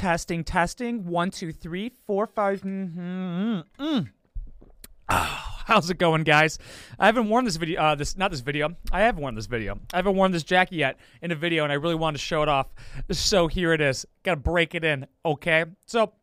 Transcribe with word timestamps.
Testing, 0.00 0.44
testing. 0.44 1.04
One, 1.04 1.30
two, 1.30 1.52
three, 1.52 1.92
four, 2.06 2.26
five. 2.26 2.62
Mm-hmm. 2.62 3.60
Mm. 3.78 4.08
Oh, 5.10 5.54
how's 5.66 5.90
it 5.90 5.98
going, 5.98 6.22
guys? 6.22 6.58
I 6.98 7.04
haven't 7.04 7.28
worn 7.28 7.44
this 7.44 7.56
video. 7.56 7.78
Uh, 7.82 7.94
this 7.96 8.16
not 8.16 8.30
this 8.30 8.40
video. 8.40 8.74
I 8.90 9.00
have 9.00 9.18
worn 9.18 9.34
this 9.34 9.44
video. 9.44 9.78
I 9.92 9.96
haven't 9.96 10.16
worn 10.16 10.32
this 10.32 10.42
jacket 10.42 10.76
yet 10.76 10.96
in 11.20 11.32
a 11.32 11.34
video, 11.34 11.64
and 11.64 11.70
I 11.70 11.74
really 11.74 11.96
wanted 11.96 12.16
to 12.16 12.24
show 12.24 12.42
it 12.42 12.48
off. 12.48 12.68
So 13.12 13.46
here 13.46 13.74
it 13.74 13.82
is. 13.82 14.06
Got 14.22 14.36
to 14.36 14.40
break 14.40 14.74
it 14.74 14.84
in. 14.84 15.06
Okay. 15.22 15.66
So 15.84 16.14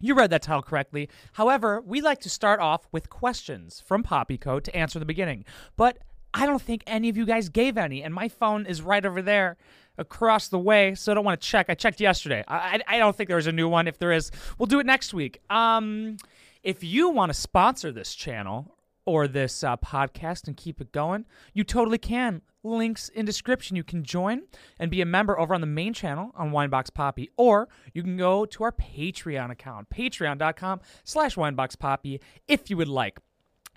you 0.00 0.14
read 0.14 0.30
that 0.30 0.40
title 0.40 0.62
correctly. 0.62 1.10
However, 1.34 1.82
we 1.82 2.00
like 2.00 2.20
to 2.20 2.30
start 2.30 2.60
off 2.60 2.88
with 2.92 3.10
questions 3.10 3.82
from 3.86 4.02
Poppy 4.02 4.38
Code 4.38 4.64
to 4.64 4.74
answer 4.74 4.98
the 4.98 5.04
beginning. 5.04 5.44
But 5.76 5.98
I 6.32 6.46
don't 6.46 6.62
think 6.62 6.82
any 6.86 7.10
of 7.10 7.18
you 7.18 7.26
guys 7.26 7.50
gave 7.50 7.76
any, 7.76 8.02
and 8.02 8.14
my 8.14 8.28
phone 8.28 8.64
is 8.64 8.80
right 8.80 9.04
over 9.04 9.20
there 9.20 9.58
across 9.98 10.48
the 10.48 10.58
way, 10.58 10.94
so 10.94 11.12
I 11.12 11.14
don't 11.14 11.24
want 11.24 11.40
to 11.40 11.46
check. 11.46 11.66
I 11.68 11.74
checked 11.74 12.00
yesterday. 12.00 12.44
I, 12.48 12.80
I, 12.86 12.98
don't 12.98 13.14
think 13.14 13.28
there's 13.28 13.46
a 13.46 13.52
new 13.52 13.68
one. 13.68 13.88
If 13.88 13.98
there 13.98 14.12
is, 14.12 14.30
we'll 14.58 14.66
do 14.66 14.80
it 14.80 14.86
next 14.86 15.12
week. 15.12 15.40
Um, 15.50 16.16
if 16.62 16.82
you 16.82 17.10
want 17.10 17.30
to 17.30 17.34
sponsor 17.34 17.92
this 17.92 18.14
channel 18.14 18.76
or 19.04 19.26
this 19.26 19.64
uh, 19.64 19.76
podcast 19.76 20.46
and 20.46 20.56
keep 20.56 20.80
it 20.80 20.92
going, 20.92 21.24
you 21.52 21.64
totally 21.64 21.98
can. 21.98 22.42
Links 22.64 23.08
in 23.08 23.24
description. 23.24 23.76
You 23.76 23.84
can 23.84 24.04
join 24.04 24.42
and 24.78 24.90
be 24.90 25.00
a 25.00 25.06
member 25.06 25.38
over 25.38 25.54
on 25.54 25.60
the 25.60 25.66
main 25.66 25.94
channel 25.94 26.32
on 26.36 26.50
Winebox 26.50 26.92
Poppy, 26.92 27.30
or 27.36 27.68
you 27.94 28.02
can 28.02 28.16
go 28.16 28.44
to 28.44 28.64
our 28.64 28.72
Patreon 28.72 29.50
account, 29.50 29.88
patreon.com 29.90 30.80
slash 31.04 31.36
wineboxpoppy, 31.36 32.20
if 32.46 32.68
you 32.68 32.76
would 32.76 32.88
like. 32.88 33.18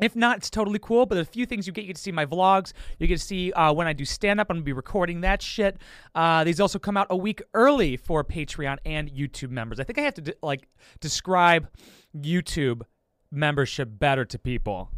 If 0.01 0.15
not, 0.15 0.37
it's 0.37 0.49
totally 0.49 0.79
cool. 0.79 1.05
But 1.05 1.19
a 1.19 1.25
few 1.25 1.45
things 1.45 1.67
you 1.67 1.73
get, 1.73 1.81
you 1.81 1.87
get 1.87 1.95
to 1.95 2.01
see 2.01 2.11
my 2.11 2.25
vlogs. 2.25 2.73
You 2.99 3.07
get 3.07 3.19
to 3.19 3.23
see 3.23 3.53
uh, 3.53 3.71
when 3.71 3.87
I 3.87 3.93
do 3.93 4.03
stand 4.03 4.39
up. 4.39 4.49
I'm 4.49 4.57
gonna 4.57 4.65
be 4.65 4.73
recording 4.73 5.21
that 5.21 5.41
shit. 5.41 5.77
Uh, 6.15 6.43
these 6.43 6.59
also 6.59 6.79
come 6.79 6.97
out 6.97 7.07
a 7.09 7.15
week 7.15 7.41
early 7.53 7.95
for 7.95 8.23
Patreon 8.23 8.77
and 8.85 9.09
YouTube 9.09 9.51
members. 9.51 9.79
I 9.79 9.83
think 9.83 9.99
I 9.99 10.01
have 10.01 10.15
to 10.15 10.21
de- 10.21 10.33
like 10.41 10.67
describe 10.99 11.69
YouTube 12.17 12.81
membership 13.31 13.89
better 13.91 14.25
to 14.25 14.39
people. 14.39 14.89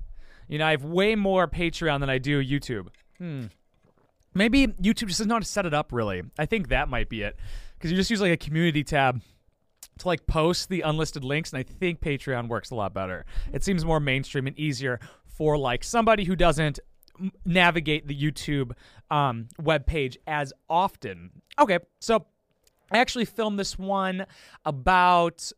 You 0.47 0.57
know, 0.57 0.65
I 0.65 0.71
have 0.71 0.85
way 0.85 1.15
more 1.15 1.47
Patreon 1.47 1.99
than 1.99 2.09
I 2.09 2.17
do 2.17 2.43
YouTube. 2.43 2.87
Hmm. 3.17 3.45
Maybe 4.33 4.67
YouTube 4.67 5.07
just 5.07 5.19
doesn't 5.19 5.27
know 5.27 5.35
how 5.35 5.39
to 5.39 5.45
set 5.45 5.65
it 5.65 5.73
up. 5.73 5.91
Really, 5.91 6.23
I 6.39 6.45
think 6.45 6.69
that 6.69 6.89
might 6.89 7.09
be 7.09 7.21
it. 7.21 7.37
Because 7.77 7.91
you 7.91 7.97
just 7.97 8.09
use 8.09 8.21
like 8.21 8.31
a 8.31 8.37
community 8.37 8.83
tab 8.83 9.21
to 9.99 10.07
like 10.07 10.25
post 10.27 10.69
the 10.69 10.81
unlisted 10.81 11.23
links 11.23 11.51
and 11.51 11.59
i 11.59 11.63
think 11.63 12.01
patreon 12.01 12.47
works 12.47 12.71
a 12.71 12.75
lot 12.75 12.93
better. 12.93 13.25
It 13.51 13.63
seems 13.63 13.85
more 13.85 13.99
mainstream 13.99 14.47
and 14.47 14.57
easier 14.57 14.99
for 15.25 15.57
like 15.57 15.83
somebody 15.83 16.23
who 16.23 16.35
doesn't 16.35 16.79
navigate 17.45 18.07
the 18.07 18.15
youtube 18.15 18.71
um, 19.11 19.47
web 19.61 19.85
page 19.85 20.17
as 20.27 20.53
often. 20.69 21.29
Okay 21.59 21.79
so 21.99 22.25
i 22.91 22.97
actually 22.97 23.25
filmed 23.25 23.59
this 23.59 23.77
one 23.77 24.25
about 24.65 25.51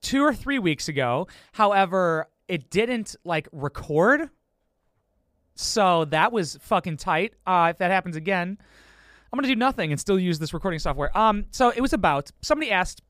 two 0.00 0.22
or 0.22 0.34
three 0.34 0.58
weeks 0.58 0.88
ago. 0.88 1.26
However 1.52 2.28
it 2.46 2.70
didn't 2.70 3.14
like 3.24 3.48
record. 3.52 4.30
So 5.54 6.04
that 6.06 6.32
was 6.32 6.56
fucking 6.62 6.98
tight. 6.98 7.34
Uh, 7.46 7.68
if 7.72 7.78
that 7.78 7.90
happens 7.90 8.16
again 8.16 8.58
I'm 9.32 9.36
gonna 9.36 9.48
do 9.48 9.56
nothing 9.56 9.92
and 9.92 10.00
still 10.00 10.18
use 10.18 10.38
this 10.38 10.54
recording 10.54 10.78
software. 10.78 11.16
Um, 11.16 11.46
so 11.50 11.70
it 11.70 11.80
was 11.80 11.92
about 11.92 12.30
somebody 12.40 12.70
asked 12.70 13.02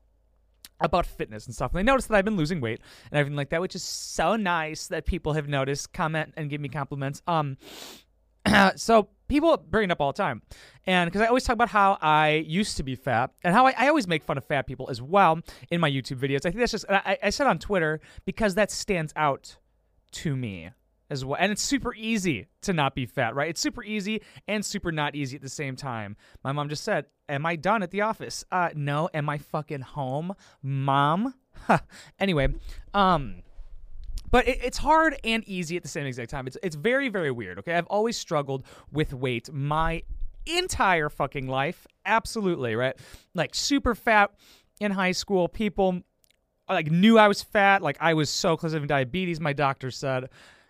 about 0.81 1.05
fitness 1.05 1.45
and 1.45 1.55
stuff, 1.55 1.71
and 1.71 1.79
they 1.79 1.83
noticed 1.83 2.07
that 2.09 2.15
I've 2.15 2.25
been 2.25 2.37
losing 2.37 2.61
weight 2.61 2.79
and 3.11 3.19
everything 3.19 3.35
like 3.35 3.49
that, 3.49 3.61
which 3.61 3.75
is 3.75 3.83
so 3.83 4.35
nice 4.35 4.87
that 4.87 5.05
people 5.05 5.33
have 5.33 5.47
noticed, 5.47 5.93
comment, 5.93 6.33
and 6.37 6.49
give 6.49 6.61
me 6.61 6.69
compliments. 6.69 7.21
Um, 7.27 7.57
so 8.75 9.09
people 9.27 9.57
bring 9.57 9.89
it 9.89 9.91
up 9.91 10.01
all 10.01 10.11
the 10.11 10.17
time, 10.17 10.41
and 10.85 11.09
because 11.09 11.21
I 11.21 11.27
always 11.27 11.43
talk 11.43 11.53
about 11.53 11.69
how 11.69 11.97
I 12.01 12.43
used 12.47 12.77
to 12.77 12.83
be 12.83 12.95
fat 12.95 13.31
and 13.43 13.53
how 13.53 13.67
I, 13.67 13.73
I, 13.77 13.87
always 13.87 14.07
make 14.07 14.23
fun 14.23 14.37
of 14.37 14.45
fat 14.45 14.67
people 14.67 14.89
as 14.89 15.01
well 15.01 15.39
in 15.69 15.81
my 15.81 15.89
YouTube 15.89 16.19
videos. 16.19 16.45
I 16.45 16.49
think 16.49 16.57
that's 16.57 16.71
just 16.71 16.85
I, 16.89 17.17
I 17.23 17.29
said 17.29 17.47
on 17.47 17.59
Twitter 17.59 17.99
because 18.25 18.55
that 18.55 18.71
stands 18.71 19.13
out 19.15 19.57
to 20.11 20.35
me 20.35 20.71
as 21.09 21.25
well. 21.25 21.37
And 21.39 21.51
it's 21.51 21.61
super 21.61 21.93
easy 21.95 22.47
to 22.61 22.73
not 22.73 22.95
be 22.95 23.05
fat, 23.05 23.35
right? 23.35 23.49
It's 23.49 23.61
super 23.61 23.83
easy 23.83 24.21
and 24.47 24.63
super 24.63 24.91
not 24.91 25.15
easy 25.15 25.35
at 25.35 25.41
the 25.41 25.49
same 25.49 25.75
time. 25.75 26.15
My 26.43 26.51
mom 26.51 26.69
just 26.69 26.83
said, 26.83 27.05
Am 27.27 27.45
I 27.45 27.55
done 27.55 27.83
at 27.83 27.91
the 27.91 28.01
office? 28.01 28.43
Uh, 28.51 28.69
no. 28.75 29.09
Am 29.13 29.29
I 29.29 29.37
fucking 29.37 29.81
home? 29.81 30.33
Mom? 30.63 31.35
anyway, 32.19 32.47
um, 32.93 33.43
but 34.31 34.47
it, 34.47 34.59
it's 34.63 34.77
hard 34.77 35.15
and 35.23 35.43
easy 35.47 35.77
at 35.77 35.83
the 35.83 35.89
same 35.89 36.05
exact 36.05 36.31
time. 36.31 36.47
It's 36.47 36.57
it's 36.63 36.75
very 36.75 37.09
very 37.09 37.31
weird. 37.31 37.59
Okay, 37.59 37.73
I've 37.73 37.87
always 37.87 38.17
struggled 38.17 38.65
with 38.91 39.13
weight 39.13 39.51
my 39.51 40.03
entire 40.45 41.09
fucking 41.09 41.47
life. 41.47 41.85
Absolutely 42.05 42.75
right. 42.75 42.95
Like 43.33 43.53
super 43.53 43.95
fat 43.95 44.31
in 44.79 44.91
high 44.91 45.11
school. 45.11 45.47
People 45.47 46.01
like 46.67 46.91
knew 46.91 47.17
I 47.17 47.27
was 47.27 47.41
fat. 47.41 47.81
Like 47.81 47.97
I 47.99 48.13
was 48.13 48.29
so 48.29 48.55
close 48.57 48.71
to 48.71 48.77
having 48.77 48.87
diabetes. 48.87 49.39
My 49.39 49.53
doctor 49.53 49.91
said 49.91 50.29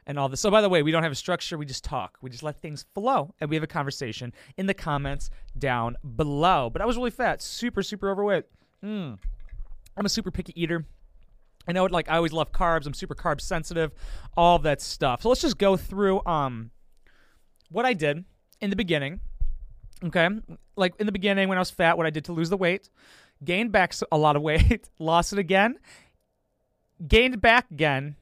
and 0.09 0.17
all 0.17 0.27
this. 0.27 0.41
So, 0.41 0.49
by 0.49 0.61
the 0.61 0.69
way, 0.69 0.81
we 0.81 0.91
don't 0.91 1.03
have 1.03 1.11
a 1.11 1.15
structure. 1.15 1.55
We 1.55 1.67
just 1.67 1.83
talk. 1.83 2.17
We 2.19 2.31
just 2.31 2.41
let 2.41 2.59
things 2.61 2.83
flow, 2.95 3.35
and 3.39 3.47
we 3.47 3.55
have 3.55 3.63
a 3.63 3.67
conversation 3.67 4.33
in 4.57 4.65
the 4.65 4.73
comments 4.73 5.29
down 5.57 5.97
below. 6.15 6.71
But 6.71 6.81
I 6.81 6.85
was 6.85 6.97
really 6.97 7.11
fat, 7.11 7.43
super, 7.43 7.83
super 7.83 8.09
overweight. 8.09 8.45
Mm. 8.83 9.19
I'm 9.95 10.05
a 10.05 10.09
super 10.09 10.31
picky 10.31 10.59
eater. 10.59 10.83
I 11.67 11.73
know. 11.73 11.85
Like 11.85 12.09
I 12.09 12.17
always 12.17 12.33
love 12.33 12.51
carbs. 12.51 12.87
I'm 12.87 12.95
super 12.95 13.13
carb 13.13 13.39
sensitive. 13.39 13.91
All 14.35 14.57
that 14.59 14.81
stuff. 14.81 15.21
So 15.21 15.29
let's 15.29 15.41
just 15.41 15.59
go 15.59 15.77
through 15.77 16.25
um 16.25 16.71
what 17.69 17.85
I 17.85 17.93
did 17.93 18.25
in 18.59 18.71
the 18.71 18.75
beginning. 18.75 19.19
Okay, 20.03 20.27
like 20.75 20.95
in 20.99 21.05
the 21.05 21.11
beginning 21.11 21.49
when 21.49 21.59
I 21.59 21.61
was 21.61 21.69
fat, 21.69 21.97
what 21.97 22.07
I 22.07 22.09
did 22.09 22.25
to 22.25 22.31
lose 22.33 22.49
the 22.49 22.57
weight, 22.57 22.89
gained 23.43 23.71
back 23.71 23.93
a 24.11 24.17
lot 24.17 24.35
of 24.35 24.41
weight, 24.49 24.89
lost 24.97 25.33
it 25.33 25.39
again, 25.39 25.77
gained 27.07 27.41
back 27.41 27.69
again, 27.69 28.15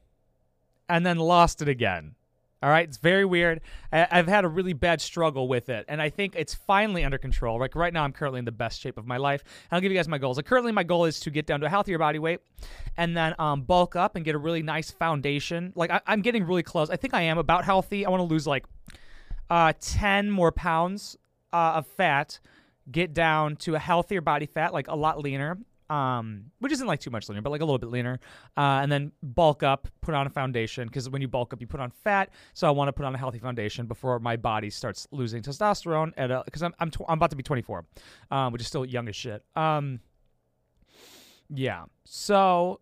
and 0.89 1.05
then 1.05 1.17
lost 1.17 1.61
it 1.61 1.67
again. 1.67 2.15
All 2.63 2.71
right, 2.71 2.87
it's 2.87 2.97
very 2.97 3.23
weird. 3.23 3.61
I- 3.91 4.07
have 4.09 4.27
had 4.27 4.43
a 4.43 4.47
really 4.47 4.73
bad 4.73 4.99
struggle 4.99 5.47
with 5.47 5.69
it, 5.69 5.85
and 5.87 6.01
I 6.01 6.09
think 6.09 6.35
it's 6.35 6.55
finally 6.55 7.03
under 7.03 7.19
control. 7.19 7.59
Like 7.59 7.75
right 7.75 7.93
now, 7.93 8.03
I'm 8.03 8.11
currently 8.11 8.39
in 8.39 8.45
the 8.45 8.51
best 8.51 8.81
shape 8.81 8.97
of 8.97 9.05
my 9.05 9.17
life. 9.17 9.43
I'll 9.71 9.79
give 9.79 9.91
you 9.91 9.97
guys 9.97 10.07
my 10.07 10.17
goals. 10.17 10.37
Like 10.37 10.47
currently, 10.47 10.71
my 10.71 10.83
goal 10.83 11.05
is 11.05 11.19
to 11.19 11.29
get 11.29 11.45
down 11.45 11.59
to 11.59 11.67
a 11.67 11.69
healthier 11.69 11.99
body 11.99 12.17
weight, 12.17 12.39
and 12.97 13.15
then 13.15 13.35
um, 13.37 13.61
bulk 13.61 13.95
up 13.95 14.15
and 14.15 14.25
get 14.25 14.33
a 14.33 14.39
really 14.39 14.63
nice 14.63 14.89
foundation. 14.89 15.71
Like 15.75 15.91
I- 15.91 16.01
am 16.07 16.21
getting 16.21 16.45
really 16.45 16.63
close. 16.63 16.89
I 16.89 16.95
think 16.95 17.13
I 17.13 17.21
am 17.21 17.37
about 17.37 17.63
healthy. 17.63 18.07
I 18.07 18.09
want 18.09 18.21
to 18.21 18.25
lose 18.25 18.47
like 18.47 18.65
uh, 19.51 19.73
10 19.79 20.31
more 20.31 20.51
pounds 20.51 21.15
uh, 21.53 21.73
of 21.75 21.85
fat, 21.85 22.39
get 22.91 23.13
down 23.13 23.55
to 23.57 23.75
a 23.75 23.79
healthier 23.79 24.21
body 24.21 24.47
fat, 24.47 24.73
like 24.73 24.87
a 24.87 24.95
lot 24.95 25.19
leaner, 25.19 25.59
um, 25.89 26.45
which 26.59 26.71
isn't 26.71 26.87
like 26.87 26.99
too 26.99 27.09
much 27.09 27.29
leaner, 27.29 27.41
but 27.41 27.49
like 27.49 27.61
a 27.61 27.65
little 27.65 27.77
bit 27.77 27.89
leaner, 27.89 28.19
uh, 28.57 28.79
and 28.81 28.91
then 28.91 29.11
bulk 29.23 29.63
up, 29.63 29.87
put 30.01 30.13
on 30.13 30.27
a 30.27 30.29
foundation 30.29 30.87
because 30.87 31.09
when 31.09 31.21
you 31.21 31.27
bulk 31.27 31.53
up, 31.53 31.61
you 31.61 31.67
put 31.67 31.79
on 31.79 31.91
fat. 31.91 32.29
So 32.53 32.67
I 32.67 32.71
want 32.71 32.89
to 32.89 32.93
put 32.93 33.05
on 33.05 33.15
a 33.15 33.17
healthy 33.17 33.39
foundation 33.39 33.85
before 33.85 34.19
my 34.19 34.35
body 34.35 34.69
starts 34.69 35.07
losing 35.11 35.41
testosterone. 35.41 36.13
At 36.17 36.45
because 36.45 36.63
I'm 36.63 36.73
I'm, 36.79 36.91
tw- 36.91 37.01
I'm 37.07 37.17
about 37.17 37.29
to 37.31 37.35
be 37.35 37.43
24, 37.43 37.85
um, 38.31 38.53
which 38.53 38.61
is 38.61 38.67
still 38.67 38.85
young 38.85 39.07
as 39.07 39.15
shit. 39.15 39.43
Um, 39.55 39.99
yeah. 41.49 41.85
So 42.05 42.81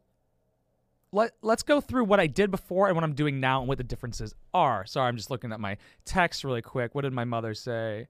let 1.11 1.31
let's 1.41 1.63
go 1.63 1.81
through 1.81 2.05
what 2.05 2.19
I 2.19 2.27
did 2.27 2.51
before 2.51 2.87
and 2.87 2.95
what 2.95 3.03
I'm 3.03 3.13
doing 3.13 3.39
now 3.39 3.59
and 3.59 3.67
what 3.67 3.77
the 3.77 3.83
differences 3.83 4.35
are. 4.53 4.85
Sorry, 4.85 5.07
I'm 5.07 5.17
just 5.17 5.31
looking 5.31 5.51
at 5.51 5.59
my 5.59 5.77
text 6.03 6.43
really 6.43 6.61
quick. 6.61 6.95
What 6.95 7.01
did 7.01 7.13
my 7.13 7.25
mother 7.25 7.53
say? 7.53 8.07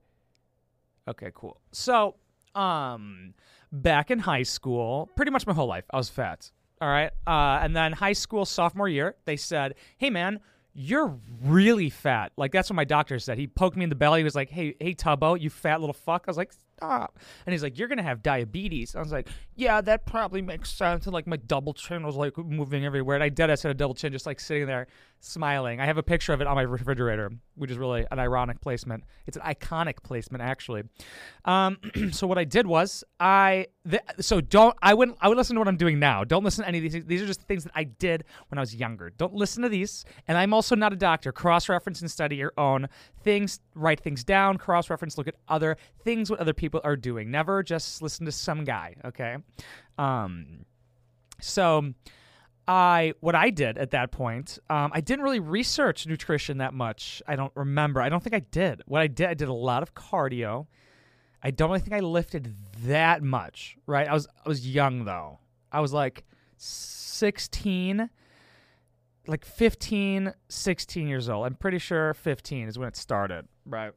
Okay, 1.08 1.30
cool. 1.34 1.60
So 1.72 2.16
um 2.56 3.34
back 3.72 4.10
in 4.10 4.18
high 4.18 4.42
school, 4.42 5.10
pretty 5.16 5.30
much 5.30 5.46
my 5.46 5.52
whole 5.52 5.68
life, 5.68 5.84
I 5.92 5.96
was 5.96 6.08
fat. 6.08 6.50
All 6.80 6.88
right. 6.88 7.10
Uh, 7.26 7.60
and 7.62 7.74
then 7.74 7.92
high 7.92 8.12
school 8.12 8.44
sophomore 8.44 8.88
year, 8.88 9.16
they 9.24 9.36
said, 9.36 9.74
hey, 9.96 10.10
man, 10.10 10.40
you're 10.74 11.18
really 11.42 11.88
fat. 11.88 12.32
Like, 12.36 12.52
that's 12.52 12.68
what 12.68 12.76
my 12.76 12.84
doctor 12.84 13.18
said. 13.18 13.38
He 13.38 13.46
poked 13.46 13.76
me 13.76 13.84
in 13.84 13.88
the 13.88 13.96
belly. 13.96 14.20
He 14.20 14.24
was 14.24 14.34
like, 14.34 14.50
hey, 14.50 14.74
hey, 14.78 14.94
Tubbo, 14.94 15.40
you 15.40 15.48
fat 15.48 15.80
little 15.80 15.94
fuck. 15.94 16.24
I 16.26 16.30
was 16.30 16.36
like, 16.36 16.52
stop. 16.76 17.18
And 17.46 17.54
he's 17.54 17.62
like, 17.62 17.78
you're 17.78 17.88
to 17.88 18.02
have 18.02 18.22
diabetes. 18.22 18.94
I 18.94 19.00
was 19.00 19.10
like, 19.10 19.28
yeah, 19.54 19.80
that 19.80 20.04
probably 20.04 20.42
makes 20.42 20.70
sense. 20.70 21.06
And 21.06 21.14
like 21.14 21.26
my 21.26 21.38
double 21.38 21.72
chin 21.72 22.04
was 22.04 22.14
like 22.14 22.36
moving 22.36 22.84
everywhere. 22.84 23.16
And 23.16 23.24
I 23.24 23.30
did. 23.30 23.48
I 23.48 23.54
said 23.54 23.70
a 23.70 23.74
double 23.74 23.94
chin 23.94 24.12
just 24.12 24.26
like 24.26 24.38
sitting 24.38 24.66
there 24.66 24.86
smiling. 25.20 25.80
I 25.80 25.86
have 25.86 25.98
a 25.98 26.02
picture 26.02 26.32
of 26.32 26.40
it 26.40 26.46
on 26.46 26.56
my 26.56 26.62
refrigerator, 26.62 27.30
which 27.54 27.70
is 27.70 27.78
really 27.78 28.06
an 28.10 28.18
ironic 28.18 28.60
placement. 28.60 29.04
It's 29.26 29.36
an 29.36 29.42
iconic 29.42 30.02
placement, 30.02 30.42
actually. 30.42 30.84
Um, 31.44 31.78
so 32.12 32.26
what 32.26 32.38
I 32.38 32.44
did 32.44 32.66
was 32.66 33.04
I 33.18 33.66
th- 33.88 34.02
so 34.20 34.40
don't 34.40 34.76
I 34.82 34.94
wouldn't 34.94 35.18
I 35.20 35.28
would 35.28 35.36
listen 35.36 35.54
to 35.56 35.60
what 35.60 35.68
I'm 35.68 35.76
doing 35.76 35.98
now. 35.98 36.24
Don't 36.24 36.44
listen 36.44 36.62
to 36.62 36.68
any 36.68 36.78
of 36.78 36.92
these. 36.92 37.04
These 37.04 37.22
are 37.22 37.26
just 37.26 37.42
things 37.42 37.64
that 37.64 37.72
I 37.74 37.84
did 37.84 38.24
when 38.48 38.58
I 38.58 38.60
was 38.60 38.74
younger. 38.74 39.10
Don't 39.10 39.34
listen 39.34 39.62
to 39.62 39.68
these. 39.68 40.04
And 40.28 40.38
I'm 40.38 40.54
also 40.54 40.74
not 40.74 40.92
a 40.92 40.96
doctor. 40.96 41.32
Cross 41.32 41.68
reference 41.68 42.00
and 42.00 42.10
study 42.10 42.36
your 42.36 42.52
own 42.56 42.88
things. 43.22 43.60
Write 43.74 44.00
things 44.00 44.24
down. 44.24 44.58
Cross 44.58 44.90
reference. 44.90 45.18
Look 45.18 45.28
at 45.28 45.36
other 45.48 45.76
things 46.04 46.30
what 46.30 46.40
other 46.40 46.54
people 46.54 46.80
are 46.84 46.96
doing. 46.96 47.30
Never 47.30 47.62
just 47.62 48.02
listen 48.02 48.26
to 48.26 48.32
some 48.32 48.64
guy. 48.64 48.94
Okay. 49.04 49.36
Um. 49.98 50.64
So 51.40 51.92
I 52.68 53.14
what 53.20 53.34
I 53.34 53.50
did 53.50 53.78
at 53.78 53.92
that 53.92 54.10
point, 54.10 54.58
um, 54.68 54.90
I 54.92 55.00
didn't 55.00 55.24
really 55.24 55.40
research 55.40 56.06
nutrition 56.06 56.58
that 56.58 56.74
much. 56.74 57.22
I 57.26 57.36
don't 57.36 57.52
remember. 57.54 58.00
I 58.00 58.08
don't 58.08 58.22
think 58.22 58.34
I 58.34 58.40
did. 58.40 58.82
What 58.86 59.02
I 59.02 59.06
did, 59.06 59.28
I 59.28 59.34
did 59.34 59.48
a 59.48 59.52
lot 59.52 59.82
of 59.82 59.94
cardio. 59.94 60.66
I 61.42 61.52
don't 61.52 61.70
really 61.70 61.80
think 61.80 61.94
I 61.94 62.00
lifted 62.00 62.54
that 62.84 63.22
much, 63.22 63.76
right? 63.86 64.08
I 64.08 64.14
was 64.14 64.26
I 64.44 64.48
was 64.48 64.66
young 64.66 65.04
though. 65.04 65.38
I 65.70 65.80
was 65.80 65.92
like 65.92 66.24
16 66.56 68.10
like 69.28 69.44
15, 69.44 70.32
16 70.48 71.08
years 71.08 71.28
old. 71.28 71.46
I'm 71.46 71.54
pretty 71.54 71.78
sure 71.78 72.14
15 72.14 72.68
is 72.68 72.78
when 72.78 72.88
it 72.88 72.96
started, 72.96 73.46
right? 73.64 73.92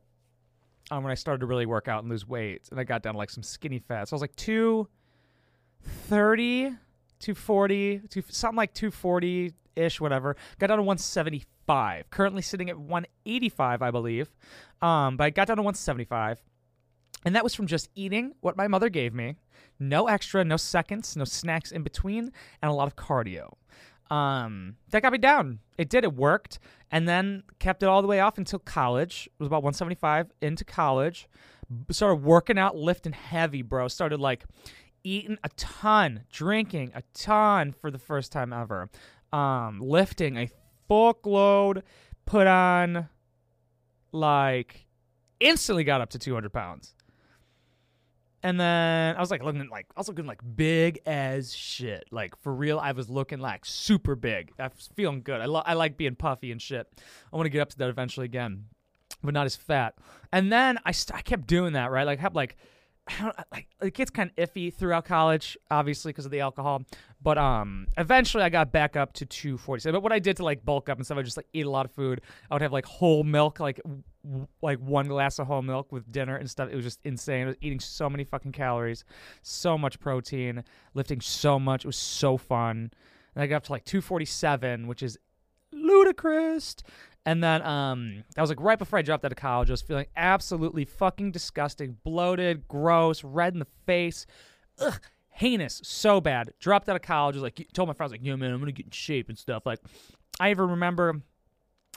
Um, 0.92 1.04
when 1.04 1.12
I 1.12 1.16
started 1.16 1.42
to 1.42 1.45
really 1.45 1.68
work 1.68 1.88
out 1.88 2.01
and 2.01 2.10
lose 2.10 2.27
weight, 2.27 2.68
and 2.71 2.80
I 2.80 2.83
got 2.83 3.04
down 3.04 3.13
to 3.13 3.18
like 3.18 3.30
some 3.30 3.44
skinny 3.44 3.80
fat. 3.80 4.10
So 4.10 4.13
I 4.13 4.16
was 4.16 4.21
like 4.21 4.36
230, 4.36 6.75
240, 7.19 8.01
two, 8.10 8.24
something 8.30 8.57
like 8.57 8.74
240 8.74 9.54
ish, 9.75 10.01
whatever. 10.01 10.36
Got 10.60 10.68
down 10.68 10.77
to 10.77 10.83
175. 10.83 12.10
Currently 12.10 12.42
sitting 12.42 12.69
at 12.69 12.77
185, 12.77 13.81
I 13.81 13.92
believe. 13.92 14.33
Um, 14.81 15.18
but 15.18 15.25
I 15.25 15.30
got 15.30 15.48
down 15.48 15.57
to 15.57 15.63
175. 15.63 16.42
And 17.25 17.36
that 17.36 17.44
was 17.44 17.54
from 17.54 17.68
just 17.68 17.89
eating 17.95 18.33
what 18.42 18.56
my 18.56 18.68
mother 18.68 18.89
gave 18.89 19.13
me. 19.13 19.36
No 19.80 20.07
extra, 20.07 20.44
no 20.44 20.57
seconds, 20.57 21.16
no 21.16 21.25
snacks 21.25 21.71
in 21.71 21.83
between, 21.83 22.31
and 22.62 22.71
a 22.71 22.74
lot 22.74 22.88
of 22.88 22.95
cardio. 22.95 23.54
Um, 24.10 24.77
that 24.89 25.01
got 25.01 25.12
me 25.12 25.18
down. 25.18 25.60
It 25.77 25.89
did. 25.89 26.04
It 26.04 26.13
worked, 26.16 26.60
and 26.92 27.07
then 27.07 27.44
kept 27.60 27.83
it 27.83 27.88
all 27.88 28.01
the 28.01 28.07
way 28.07 28.19
off 28.19 28.38
until 28.38 28.60
college. 28.60 29.27
It 29.27 29.39
was 29.39 29.48
about 29.48 29.63
175 29.63 30.31
into 30.42 30.66
college. 30.66 31.27
Started 31.92 32.24
working 32.24 32.57
out, 32.57 32.75
lifting 32.75 33.13
heavy, 33.13 33.62
bro. 33.62 33.88
Started 33.88 34.19
like 34.19 34.45
eating 35.03 35.37
a 35.43 35.49
ton, 35.57 36.25
drinking 36.31 36.91
a 36.95 37.03
ton 37.13 37.73
for 37.73 37.91
the 37.91 37.99
first 37.99 38.31
time 38.31 38.53
ever. 38.53 38.89
Um, 39.31 39.79
lifting 39.81 40.37
a 40.37 40.49
fuckload. 40.89 41.83
Put 42.25 42.47
on 42.47 43.09
like 44.11 44.85
instantly 45.39 45.83
got 45.83 46.01
up 46.01 46.09
to 46.11 46.19
200 46.19 46.51
pounds. 46.51 46.93
And 48.41 48.59
then 48.59 49.17
I 49.17 49.19
was 49.19 49.31
like 49.31 49.43
looking 49.43 49.67
like 49.69 49.87
I 49.97 49.99
was 49.99 50.07
looking 50.07 50.25
like 50.25 50.39
big 50.55 50.99
as 51.05 51.53
shit. 51.53 52.05
Like 52.09 52.39
for 52.41 52.53
real, 52.53 52.79
I 52.79 52.93
was 52.93 53.09
looking 53.09 53.39
like 53.39 53.65
super 53.65 54.15
big. 54.15 54.53
I 54.57 54.67
was 54.67 54.89
feeling 54.95 55.21
good. 55.23 55.41
I 55.41 55.45
lo- 55.45 55.63
I 55.65 55.73
like 55.73 55.97
being 55.97 56.15
puffy 56.15 56.51
and 56.51 56.61
shit. 56.61 56.87
I 57.33 57.35
want 57.35 57.47
to 57.47 57.49
get 57.49 57.61
up 57.61 57.69
to 57.71 57.77
that 57.79 57.89
eventually 57.89 58.25
again, 58.25 58.65
but 59.21 59.33
not 59.33 59.45
as 59.45 59.57
fat. 59.57 59.95
And 60.31 60.51
then 60.51 60.79
I 60.85 60.91
st- 60.91 61.17
I 61.17 61.21
kept 61.21 61.47
doing 61.47 61.73
that 61.73 61.91
right. 61.91 62.05
Like 62.05 62.19
have 62.19 62.33
like 62.33 62.55
I 63.09 63.23
don't, 63.23 63.35
like 63.51 63.67
it 63.81 63.94
gets 63.94 64.11
kind 64.11 64.29
of 64.38 64.50
iffy 64.50 64.73
throughout 64.73 65.06
college, 65.06 65.57
obviously 65.71 66.11
because 66.11 66.25
of 66.25 66.31
the 66.31 66.41
alcohol. 66.41 66.83
But 67.21 67.38
um, 67.38 67.88
eventually 67.97 68.44
I 68.44 68.50
got 68.50 68.71
back 68.71 68.95
up 68.95 69.13
to 69.13 69.25
247. 69.25 69.95
But 69.95 70.03
what 70.03 70.11
I 70.11 70.19
did 70.19 70.38
to 70.38 70.44
like 70.44 70.63
bulk 70.63 70.89
up 70.89 70.97
and 70.97 71.06
stuff, 71.06 71.17
I 71.17 71.23
just 71.23 71.38
like 71.38 71.47
eat 71.51 71.65
a 71.65 71.69
lot 71.69 71.85
of 71.85 71.91
food. 71.91 72.21
I 72.50 72.56
would 72.56 72.61
have 72.61 72.71
like 72.71 72.85
whole 72.85 73.23
milk, 73.23 73.59
like 73.59 73.81
w- 74.23 74.47
like 74.61 74.79
one 74.79 75.07
glass 75.07 75.39
of 75.39 75.47
whole 75.47 75.61
milk 75.61 75.91
with 75.91 76.11
dinner 76.11 76.35
and 76.35 76.50
stuff. 76.50 76.69
It 76.71 76.75
was 76.75 76.85
just 76.85 77.00
insane. 77.03 77.44
I 77.44 77.47
was 77.47 77.56
eating 77.61 77.79
so 77.79 78.09
many 78.09 78.23
fucking 78.23 78.51
calories, 78.51 79.03
so 79.41 79.77
much 79.77 80.00
protein, 80.00 80.63
lifting 80.94 81.19
so 81.19 81.59
much. 81.59 81.85
It 81.85 81.88
was 81.88 81.97
so 81.97 82.38
fun. 82.38 82.91
And 83.35 83.44
I 83.44 83.47
got 83.47 83.57
up 83.57 83.63
to 83.65 83.71
like 83.71 83.85
247, 83.85 84.88
which 84.88 85.01
is 85.01 85.17
ludicrous. 85.71 86.75
And 87.25 87.44
then 87.44 87.62
um, 87.62 88.24
that 88.36 88.42
was 88.42 88.50
like 88.50 88.62
right 88.62 88.80
before 88.80 88.98
I 88.98 89.01
dropped 89.01 89.25
out 89.25 89.31
of 89.31 89.38
college. 89.38 89.69
I 89.69 89.74
was 89.74 89.81
feeling 89.81 90.07
absolutely 90.16 90.86
fucking 90.86 91.31
disgusting, 91.31 91.98
bloated, 92.04 92.68
gross, 92.68 93.24
red 93.24 93.54
in 93.54 93.60
the 93.60 93.68
face, 93.86 94.25
ugh, 94.80 95.00
heinous, 95.30 95.81
so 95.83 96.21
bad. 96.21 96.51
Dropped 96.60 96.89
out 96.89 96.95
of 96.95 97.01
college. 97.01 97.36
Was 97.36 97.44
like 97.44 97.68
told 97.74 97.88
my 97.88 97.94
friends 97.94 98.12
like, 98.12 98.24
"Yo, 98.24 98.38
man, 98.38 98.51
I'm 98.51 98.60
gonna 98.60 98.71
get 98.71 98.88
in 98.88 98.92
shape 98.92 99.30
and 99.30 99.38
stuff." 99.38 99.66
Like, 99.66 99.80
I 100.39 100.51
even 100.51 100.69
remember. 100.69 101.21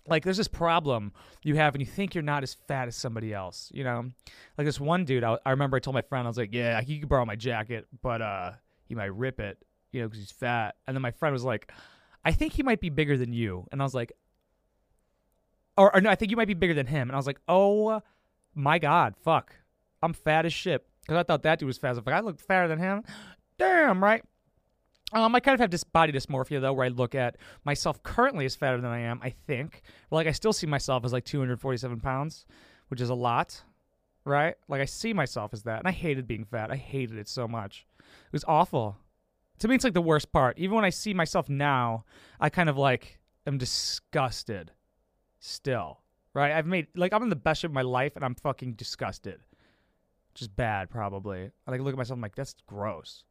Like 0.08 0.24
there's 0.24 0.36
this 0.36 0.48
problem 0.48 1.12
you 1.44 1.54
have, 1.54 1.76
and 1.76 1.80
you 1.80 1.86
think 1.86 2.12
you're 2.12 2.22
not 2.22 2.42
as 2.42 2.54
fat 2.54 2.88
as 2.88 2.96
somebody 2.96 3.32
else. 3.32 3.70
You 3.72 3.84
know, 3.84 4.10
like 4.58 4.66
this 4.66 4.80
one 4.80 5.04
dude. 5.04 5.22
I, 5.22 5.38
I 5.46 5.50
remember 5.50 5.76
I 5.76 5.80
told 5.80 5.94
my 5.94 6.02
friend 6.02 6.26
I 6.26 6.28
was 6.28 6.36
like, 6.36 6.52
"Yeah, 6.52 6.80
he 6.80 6.98
could 6.98 7.08
borrow 7.08 7.24
my 7.24 7.36
jacket, 7.36 7.86
but 8.02 8.20
uh, 8.20 8.50
he 8.88 8.96
might 8.96 9.14
rip 9.14 9.38
it, 9.38 9.64
you 9.92 10.00
know, 10.00 10.08
because 10.08 10.18
he's 10.18 10.32
fat." 10.32 10.74
And 10.88 10.96
then 10.96 11.02
my 11.02 11.12
friend 11.12 11.32
was 11.32 11.44
like, 11.44 11.70
"I 12.24 12.32
think 12.32 12.52
he 12.52 12.64
might 12.64 12.80
be 12.80 12.90
bigger 12.90 13.16
than 13.16 13.32
you," 13.32 13.68
and 13.70 13.80
I 13.80 13.84
was 13.84 13.94
like, 13.94 14.10
or, 15.76 15.94
or 15.94 16.00
no, 16.00 16.10
I 16.10 16.14
think 16.14 16.30
you 16.30 16.36
might 16.36 16.48
be 16.48 16.54
bigger 16.54 16.74
than 16.74 16.86
him. 16.86 17.08
And 17.08 17.12
I 17.12 17.16
was 17.16 17.26
like, 17.26 17.40
oh 17.48 18.02
my 18.54 18.78
god, 18.78 19.14
fuck, 19.22 19.54
I'm 20.02 20.12
fat 20.12 20.46
as 20.46 20.52
shit. 20.52 20.86
Because 21.02 21.16
I 21.16 21.22
thought 21.24 21.42
that 21.42 21.58
dude 21.58 21.66
was 21.66 21.78
fat. 21.78 21.98
I 22.06 22.10
I 22.10 22.20
look 22.20 22.40
fatter 22.40 22.68
than 22.68 22.78
him. 22.78 23.02
Damn, 23.58 24.02
right? 24.02 24.22
Um, 25.12 25.34
I 25.34 25.40
kind 25.40 25.54
of 25.54 25.60
have 25.60 25.70
this 25.70 25.84
body 25.84 26.12
dysmorphia 26.12 26.60
though, 26.60 26.72
where 26.72 26.86
I 26.86 26.88
look 26.88 27.14
at 27.14 27.36
myself 27.64 28.02
currently 28.02 28.46
as 28.46 28.56
fatter 28.56 28.80
than 28.80 28.90
I 28.90 29.00
am. 29.00 29.20
I 29.22 29.30
think, 29.30 29.82
like 30.10 30.26
I 30.26 30.32
still 30.32 30.52
see 30.52 30.66
myself 30.66 31.04
as 31.04 31.12
like 31.12 31.24
247 31.24 32.00
pounds, 32.00 32.46
which 32.88 33.00
is 33.00 33.10
a 33.10 33.14
lot, 33.14 33.62
right? 34.24 34.54
Like 34.68 34.80
I 34.80 34.86
see 34.86 35.12
myself 35.12 35.52
as 35.52 35.64
that, 35.64 35.80
and 35.80 35.88
I 35.88 35.92
hated 35.92 36.26
being 36.26 36.44
fat. 36.44 36.70
I 36.70 36.76
hated 36.76 37.18
it 37.18 37.28
so 37.28 37.46
much. 37.46 37.86
It 37.98 38.32
was 38.32 38.44
awful. 38.48 38.96
To 39.58 39.68
me, 39.68 39.74
it's 39.74 39.84
like 39.84 39.92
the 39.94 40.00
worst 40.00 40.32
part. 40.32 40.58
Even 40.58 40.76
when 40.76 40.84
I 40.84 40.90
see 40.90 41.12
myself 41.12 41.48
now, 41.48 42.04
I 42.40 42.48
kind 42.48 42.70
of 42.70 42.78
like 42.78 43.18
am 43.46 43.58
disgusted 43.58 44.72
still. 45.42 45.98
Right? 46.34 46.52
I've 46.52 46.66
made 46.66 46.86
like 46.96 47.12
I'm 47.12 47.22
in 47.22 47.28
the 47.28 47.36
best 47.36 47.60
shape 47.60 47.70
of 47.70 47.74
my 47.74 47.82
life 47.82 48.16
and 48.16 48.24
I'm 48.24 48.34
fucking 48.34 48.74
disgusted. 48.74 49.40
Is 50.40 50.48
bad 50.48 50.88
probably. 50.88 51.50
I 51.66 51.70
like 51.70 51.82
look 51.82 51.92
at 51.92 51.98
myself 51.98 52.16
I'm 52.16 52.22
like, 52.22 52.34
that's 52.34 52.54
gross. 52.66 53.24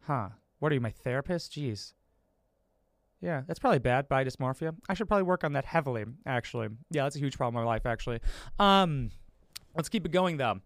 Huh. 0.00 0.30
What 0.58 0.72
are 0.72 0.74
you, 0.74 0.80
my 0.80 0.90
therapist? 0.90 1.52
Jeez. 1.52 1.92
Yeah, 3.20 3.42
that's 3.46 3.60
probably 3.60 3.78
bad, 3.78 4.08
body 4.08 4.28
dysmorphia. 4.28 4.74
I 4.88 4.94
should 4.94 5.06
probably 5.06 5.22
work 5.22 5.44
on 5.44 5.52
that 5.52 5.64
heavily, 5.64 6.04
actually. 6.26 6.68
Yeah, 6.90 7.04
that's 7.04 7.14
a 7.14 7.20
huge 7.20 7.36
problem 7.36 7.60
in 7.60 7.64
my 7.64 7.70
life, 7.70 7.86
actually. 7.86 8.18
Um 8.58 9.12
let's 9.76 9.88
keep 9.88 10.04
it 10.04 10.10
going 10.10 10.38
though. 10.38 10.58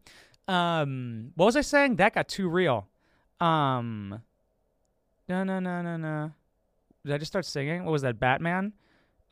Um 0.49 1.33
what 1.35 1.45
was 1.45 1.57
I 1.57 1.61
saying? 1.61 1.97
That 1.97 2.15
got 2.15 2.29
too 2.29 2.49
real. 2.49 2.89
Um 3.39 4.23
no 5.29 5.45
no 5.45 5.61
no 5.61 5.83
no 5.83 5.99
no. 5.99 6.33
Did 7.05 7.15
I 7.15 7.19
just 7.19 7.31
start 7.31 7.45
singing? 7.45 7.85
What 7.85 7.93
was 7.93 8.03
that, 8.03 8.19
Batman? 8.19 8.73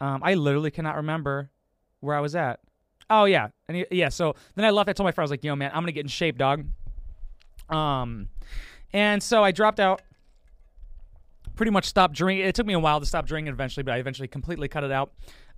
Um, 0.00 0.20
I 0.23 0.35
literally 0.35 0.70
cannot 0.70 0.96
remember 0.96 1.50
where 2.00 2.17
I 2.17 2.20
was 2.20 2.35
at. 2.35 2.61
Oh 3.11 3.25
yeah, 3.25 3.49
and 3.69 3.76
he, 3.76 3.87
yeah. 3.91 4.08
So 4.08 4.35
then 4.55 4.64
I 4.64 4.70
left. 4.70 4.88
I 4.88 4.93
told 4.93 5.05
my 5.05 5.12
friend 5.12 5.25
I 5.25 5.26
was 5.26 5.31
like, 5.31 5.44
"Yo, 5.44 5.55
man, 5.56 5.70
I'm 5.75 5.82
gonna 5.82 5.93
get 5.93 6.00
in 6.00 6.08
shape, 6.08 6.38
dog." 6.38 6.64
Um, 7.69 8.29
and 8.93 9.23
so 9.23 9.44
I 9.44 9.50
dropped 9.50 9.81
out. 9.81 10.02
Pretty 11.55 11.70
much 11.70 11.85
stopped 11.85 12.14
drinking. 12.14 12.46
It 12.46 12.55
took 12.55 12.67
me 12.67 12.75
a 12.75 12.79
while 12.79 13.00
to 13.00 13.06
stop 13.06 13.26
drinking 13.26 13.52
eventually, 13.52 13.85
but 13.85 13.94
I 13.94 13.99
eventually 13.99 14.29
completely 14.29 14.69
cut 14.69 14.85
it 14.85 14.91
out. 14.91 15.12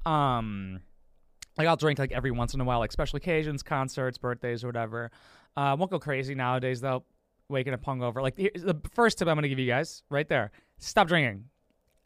Um, 0.04 0.80
like 1.56 1.66
I'll 1.66 1.76
drink 1.76 1.98
like 1.98 2.12
every 2.12 2.30
once 2.30 2.52
in 2.54 2.60
a 2.60 2.64
while, 2.64 2.80
like 2.80 2.92
special 2.92 3.16
occasions, 3.16 3.62
concerts, 3.62 4.18
birthdays, 4.18 4.62
or 4.62 4.68
whatever. 4.68 5.10
Uh, 5.56 5.74
won't 5.78 5.90
go 5.90 5.98
crazy 5.98 6.34
nowadays 6.34 6.80
though. 6.80 7.04
Waking 7.48 7.74
up 7.74 7.84
hungover. 7.84 8.20
Like 8.22 8.36
the 8.36 8.80
first 8.92 9.18
tip 9.18 9.28
I'm 9.28 9.36
gonna 9.36 9.48
give 9.48 9.58
you 9.58 9.68
guys 9.68 10.02
right 10.10 10.28
there: 10.28 10.50
stop 10.78 11.06
drinking 11.06 11.44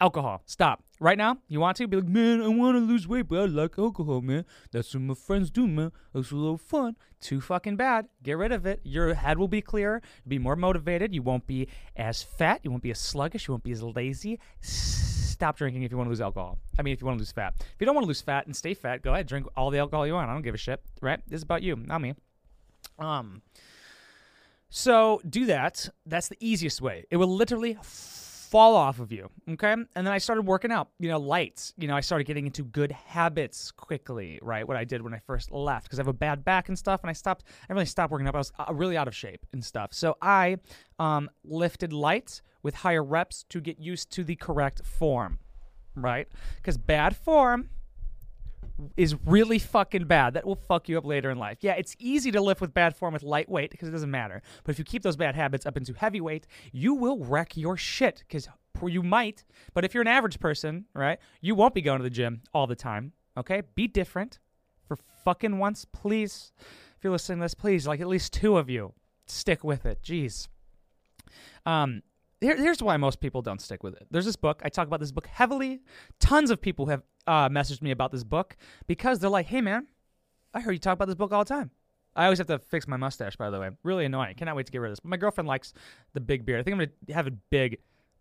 alcohol. 0.01 0.43
Stop. 0.47 0.83
Right 0.99 1.17
now, 1.17 1.39
you 1.49 1.61
want 1.61 1.79
to 1.79 1.89
be 1.89 1.97
like, 1.97 2.07
man, 2.07 2.43
I 2.43 2.49
want 2.49 2.77
to 2.77 2.81
lose 2.81 3.09
weight, 3.09 3.29
but 3.29 3.39
I 3.39 3.45
like 3.47 3.79
alcohol, 3.79 4.21
man. 4.21 4.45
That's 4.71 4.93
what 4.93 5.03
my 5.03 5.15
friends 5.15 5.51
do, 5.51 5.67
man. 5.67 5.93
It's 6.15 6.31
a 6.31 6.37
little 6.37 6.59
fun. 6.59 6.97
Too 7.21 7.41
fucking 7.41 7.77
bad. 7.77 8.07
Get 8.23 8.37
rid 8.37 8.53
of 8.53 8.67
it. 8.67 8.81
Your 8.85 9.15
head 9.15 9.39
will 9.39 9.49
be 9.49 9.63
clearer. 9.63 10.03
You'll 10.25 10.31
be 10.31 10.39
more 10.39 10.57
motivated. 10.57 11.15
You 11.15 11.23
won't 11.23 11.47
be 11.47 11.69
as 11.97 12.23
fat. 12.23 12.61
You 12.65 12.71
won't 12.71 12.83
be 12.83 12.91
as 12.91 12.99
sluggish. 12.99 13.49
You 13.49 13.53
won't 13.53 13.65
be 13.65 13.73
as 13.73 13.83
lazy. 13.83 14.39
Stop 14.61 15.57
drinking 15.57 15.85
if 15.85 15.91
you 15.91 15.97
want 15.97 16.09
to 16.09 16.11
lose 16.11 16.21
alcohol. 16.21 16.59
I 16.79 16.83
mean, 16.83 16.93
if 16.93 17.01
you 17.01 17.07
want 17.07 17.17
to 17.17 17.21
lose 17.21 17.33
fat. 17.33 17.55
If 17.59 17.77
you 17.79 17.87
don't 17.87 17.95
want 17.95 18.05
to 18.05 18.09
lose 18.09 18.21
fat 18.21 18.47
and 18.47 18.55
stay 18.55 18.75
fat, 18.75 19.01
go 19.01 19.15
ahead, 19.15 19.27
drink 19.27 19.47
all 19.57 19.71
the 19.71 19.79
alcohol 19.79 20.07
you 20.07 20.15
want. 20.15 20.29
I 20.29 20.35
don't 20.35 20.43
give 20.43 20.55
a 20.55 20.59
shit, 20.59 20.83
right? 21.01 21.21
This 21.27 21.39
is 21.39 21.45
about 21.45 21.63
you, 21.63 21.77
not 21.77 22.03
me. 22.03 22.15
Um. 22.99 23.41
So 24.69 25.21
do 25.29 25.47
that. 25.47 25.89
That's 26.07 26.29
the 26.29 26.37
easiest 26.41 26.83
way. 26.83 27.07
It 27.11 27.17
will 27.17 27.35
literally 27.35 27.79
fall 28.51 28.75
off 28.75 28.99
of 28.99 29.13
you. 29.13 29.31
Okay. 29.49 29.73
And 29.73 29.87
then 29.95 30.09
I 30.09 30.19
started 30.19 30.43
working 30.43 30.73
out, 30.73 30.89
you 30.99 31.09
know, 31.09 31.19
lights. 31.19 31.73
You 31.79 31.87
know, 31.87 31.95
I 31.95 32.01
started 32.01 32.25
getting 32.25 32.47
into 32.47 32.65
good 32.65 32.91
habits 32.91 33.71
quickly, 33.71 34.41
right? 34.43 34.67
What 34.67 34.77
I 34.77 34.85
did 34.85 35.03
when 35.03 35.15
I 35.15 35.21
first 35.21 35.53
left 35.53 35.85
because 35.85 36.01
I 36.01 36.03
have 36.03 36.09
a 36.09 36.13
bad 36.13 36.45
back 36.45 36.69
and 36.69 36.77
stuff. 36.77 37.01
And 37.03 37.11
I 37.11 37.13
stopped, 37.13 37.45
I 37.69 37.73
really 37.73 37.87
stopped 37.87 38.11
working 38.11 38.27
out. 38.27 38.35
I 38.35 38.39
was 38.39 38.53
uh, 38.59 38.73
really 38.75 38.97
out 38.97 39.07
of 39.07 39.15
shape 39.15 39.47
and 39.53 39.65
stuff. 39.65 39.95
So 39.95 40.17
I 40.21 40.57
um, 40.99 41.31
lifted 41.45 41.93
lights 41.93 42.43
with 42.65 42.75
higher 42.75 43.05
reps 43.05 43.45
to 43.51 43.61
get 43.61 43.79
used 43.79 44.11
to 44.13 44.25
the 44.25 44.35
correct 44.35 44.85
form, 44.85 45.39
right? 45.95 46.27
Because 46.57 46.77
bad 46.77 47.17
form 47.17 47.71
is 48.97 49.17
really 49.25 49.59
fucking 49.59 50.05
bad. 50.05 50.35
That 50.35 50.47
will 50.47 50.57
fuck 50.57 50.89
you 50.89 50.99
up 50.99 51.05
later 51.05 51.31
in 51.31 51.39
life. 51.39 51.59
Yeah, 51.61 51.73
it's 51.73 51.97
easy 51.99 52.31
to 52.33 52.41
lift 52.41 52.61
with 52.61 52.75
bad 52.75 52.97
form 52.97 53.15
with 53.15 53.23
lightweight 53.23 53.71
because 53.71 53.89
it 53.89 53.93
doesn't 53.93 54.11
matter. 54.11 54.43
But 54.65 54.73
if 54.73 54.79
you 54.79 54.85
keep 54.85 55.03
those 55.03 55.17
bad 55.17 55.35
habits 55.35 55.67
up 55.67 55.77
into 55.77 55.93
heavyweight, 55.95 56.47
you 56.73 56.95
will 56.95 57.19
wreck 57.19 57.57
your 57.57 57.77
shit 57.77 58.25
because 58.27 58.49
you 58.83 59.03
might. 59.03 59.45
But 59.75 59.85
if 59.85 59.95
you're 59.95 60.03
an 60.03 60.09
average 60.09 60.41
person, 60.41 60.87
right, 60.95 61.19
you 61.41 61.55
won't 61.55 61.75
be 61.75 61.83
going 61.83 61.99
to 61.99 62.05
the 62.05 62.11
gym 62.11 62.43
all 62.55 62.67
the 62.67 62.77
time. 62.77 63.13
Okay, 63.37 63.63
be 63.75 63.87
different 63.87 64.39
for 64.87 64.97
fucking 65.25 65.59
once, 65.59 65.85
please. 65.85 66.53
If 66.59 67.05
you're 67.05 67.13
listening 67.13 67.39
to 67.39 67.45
this, 67.45 67.55
please, 67.55 67.87
like 67.87 68.01
at 68.01 68.09
least 68.09 68.33
two 68.33 68.57
of 68.57 68.69
you, 68.69 68.93
stick 69.27 69.65
with 69.65 69.87
it. 69.87 70.03
Jeez. 70.03 70.49
Um, 71.65 72.03
here, 72.41 72.57
here's 72.57 72.83
why 72.83 72.97
most 72.97 73.21
people 73.21 73.43
don't 73.43 73.61
stick 73.61 73.83
with 73.83 73.95
it. 73.95 74.07
There's 74.11 74.25
this 74.25 74.37
book. 74.37 74.63
I 74.65 74.69
talk 74.69 74.87
about 74.87 75.01
this 75.01 75.13
book 75.13 75.27
heavily. 75.27 75.83
Tons 76.19 76.51
of 76.51 76.61
people 76.61 76.87
have 76.87 77.03
uh, 77.27 77.49
messaged 77.49 77.83
me 77.83 77.91
about 77.91 78.13
this 78.13 78.25
book 78.25 78.57
because 78.87 79.19
they're 79.19 79.31
like, 79.31 79.47
hey, 79.47 79.61
man, 79.61 79.87
I 80.55 80.61
heard 80.61 80.73
you 80.73 80.79
talk 80.79 80.95
about 80.95 81.07
this 81.07 81.15
book 81.15 81.33
all 81.33 81.45
the 81.45 81.49
time. 81.49 81.71
I 82.17 82.25
always 82.25 82.39
have 82.39 82.49
to 82.49 82.59
fix 82.59 82.89
my 82.89 82.97
mustache, 82.97 83.37
by 83.37 83.51
the 83.51 83.61
way. 83.61 83.71
Really 83.85 84.05
annoying. 84.05 84.35
Cannot 84.35 84.57
wait 84.57 84.67
to 84.67 84.73
get 84.73 84.79
rid 84.79 84.89
of 84.89 84.93
this. 84.93 85.01
But 85.01 85.11
my 85.11 85.17
girlfriend 85.17 85.47
likes 85.47 85.73
the 86.13 86.21
big 86.21 86.45
beard. 86.45 86.61
I 86.61 86.63
think 86.63 86.73
I'm 86.73 86.79
going 86.79 86.91
to 87.07 87.15
have 87.15 87.27
it 87.27 87.35
big 87.51 87.79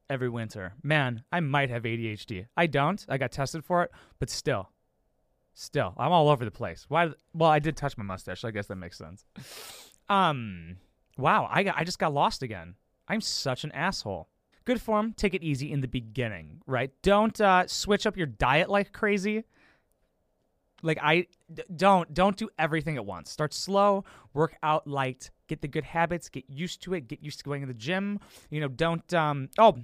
every 0.09 0.29
winter. 0.29 0.73
Man, 0.83 1.23
I 1.31 1.39
might 1.39 1.69
have 1.69 1.83
ADHD. 1.83 2.45
I 2.55 2.67
don't. 2.67 3.03
I 3.09 3.17
got 3.17 3.31
tested 3.31 3.63
for 3.63 3.83
it, 3.83 3.91
but 4.19 4.29
still. 4.29 4.69
Still, 5.53 5.93
I'm 5.97 6.11
all 6.11 6.29
over 6.29 6.45
the 6.45 6.51
place. 6.51 6.85
Why? 6.88 7.09
Well, 7.33 7.49
I 7.49 7.59
did 7.59 7.75
touch 7.75 7.97
my 7.97 8.03
mustache, 8.03 8.41
so 8.41 8.47
I 8.47 8.51
guess 8.51 8.67
that 8.67 8.77
makes 8.77 8.97
sense. 8.97 9.25
Um, 10.07 10.77
wow, 11.17 11.49
I 11.51 11.63
got, 11.63 11.75
I 11.77 11.83
just 11.83 11.99
got 11.99 12.13
lost 12.13 12.43
again. 12.43 12.75
I'm 13.10 13.22
such 13.22 13.63
an 13.63 13.72
asshole. 13.72 14.30
Good 14.66 14.82
form, 14.82 15.13
take 15.13 15.34
it 15.34 15.44
easy 15.44 15.72
in 15.72 15.82
the 15.82 15.88
beginning, 15.88 16.62
right? 16.68 16.92
Don't 17.01 17.39
uh, 17.42 17.66
switch 17.68 18.06
up 18.06 18.16
your 18.16 18.28
diet 18.28 18.70
like 18.70 18.94
crazy. 18.94 19.44
Like 20.84 21.00
I 21.01 21.28
d- 21.51 21.63
don't 21.75 22.13
don't 22.13 22.38
do 22.38 22.50
everything 22.58 22.96
at 22.96 23.06
once. 23.06 23.30
Start 23.32 23.54
slow, 23.54 24.06
work 24.34 24.56
out 24.63 24.88
light, 24.88 25.32
get 25.48 25.62
the 25.62 25.68
good 25.68 25.84
habits, 25.84 26.30
get 26.30 26.46
used 26.50 26.82
to 26.84 26.94
it, 26.94 27.08
get 27.08 27.22
used 27.22 27.39
to 27.39 27.44
going 27.44 27.62
to 27.62 27.68
the 27.68 27.74
gym. 27.74 28.20
You 28.50 28.62
know, 28.62 28.68
don't 28.68 29.12
um 29.13 29.50
oh, 29.58 29.78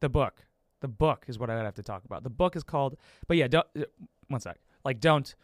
the 0.00 0.08
book. 0.08 0.44
The 0.80 0.88
book 0.88 1.24
is 1.28 1.38
what 1.38 1.48
I 1.48 1.54
have 1.56 1.74
to 1.74 1.82
talk 1.82 2.04
about. 2.04 2.22
The 2.22 2.30
book 2.30 2.56
is 2.56 2.62
called 2.62 2.96
But 3.28 3.36
yeah, 3.36 3.48
don't 3.48 3.66
uh, 3.78 3.84
one 4.28 4.40
sec. 4.40 4.58
Like 4.84 5.00
don't 5.00 5.34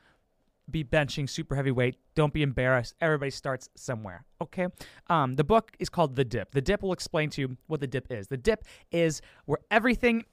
be 0.71 0.85
benching 0.85 1.29
super 1.29 1.55
heavy 1.55 1.71
weight. 1.71 1.97
Don't 2.15 2.33
be 2.33 2.43
embarrassed. 2.43 2.95
Everybody 3.01 3.31
starts 3.31 3.69
somewhere. 3.77 4.25
Okay. 4.41 4.69
Um, 5.09 5.37
the 5.37 5.45
book 5.45 5.73
is 5.79 5.89
called 5.89 6.17
The 6.17 6.25
Dip. 6.25 6.53
The 6.53 6.61
Dip 6.61 6.83
will 6.83 6.93
explain 6.93 7.31
to 7.31 7.41
you 7.41 7.57
what 7.67 7.81
the 7.81 7.87
dip 7.87 8.11
is. 8.11 8.29
The 8.29 8.37
dip 8.37 8.65
is 8.91 9.21
where 9.47 9.59
everything 9.71 10.25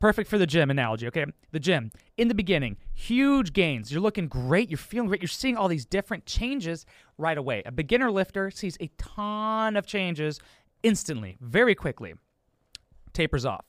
perfect 0.00 0.28
for 0.28 0.38
the 0.38 0.46
gym 0.46 0.70
analogy. 0.70 1.06
Okay. 1.06 1.24
The 1.52 1.60
gym 1.60 1.90
in 2.16 2.28
the 2.28 2.34
beginning, 2.34 2.76
huge 2.92 3.52
gains. 3.52 3.90
You're 3.90 4.02
looking 4.02 4.28
great. 4.28 4.70
You're 4.70 4.78
feeling 4.78 5.08
great. 5.08 5.22
You're 5.22 5.28
seeing 5.28 5.56
all 5.56 5.68
these 5.68 5.86
different 5.86 6.26
changes 6.26 6.84
right 7.16 7.38
away. 7.38 7.62
A 7.64 7.72
beginner 7.72 8.10
lifter 8.10 8.50
sees 8.50 8.76
a 8.80 8.90
ton 8.98 9.76
of 9.76 9.86
changes 9.86 10.40
instantly, 10.82 11.36
very 11.40 11.74
quickly. 11.74 12.14
Tapers 13.12 13.46
off 13.46 13.64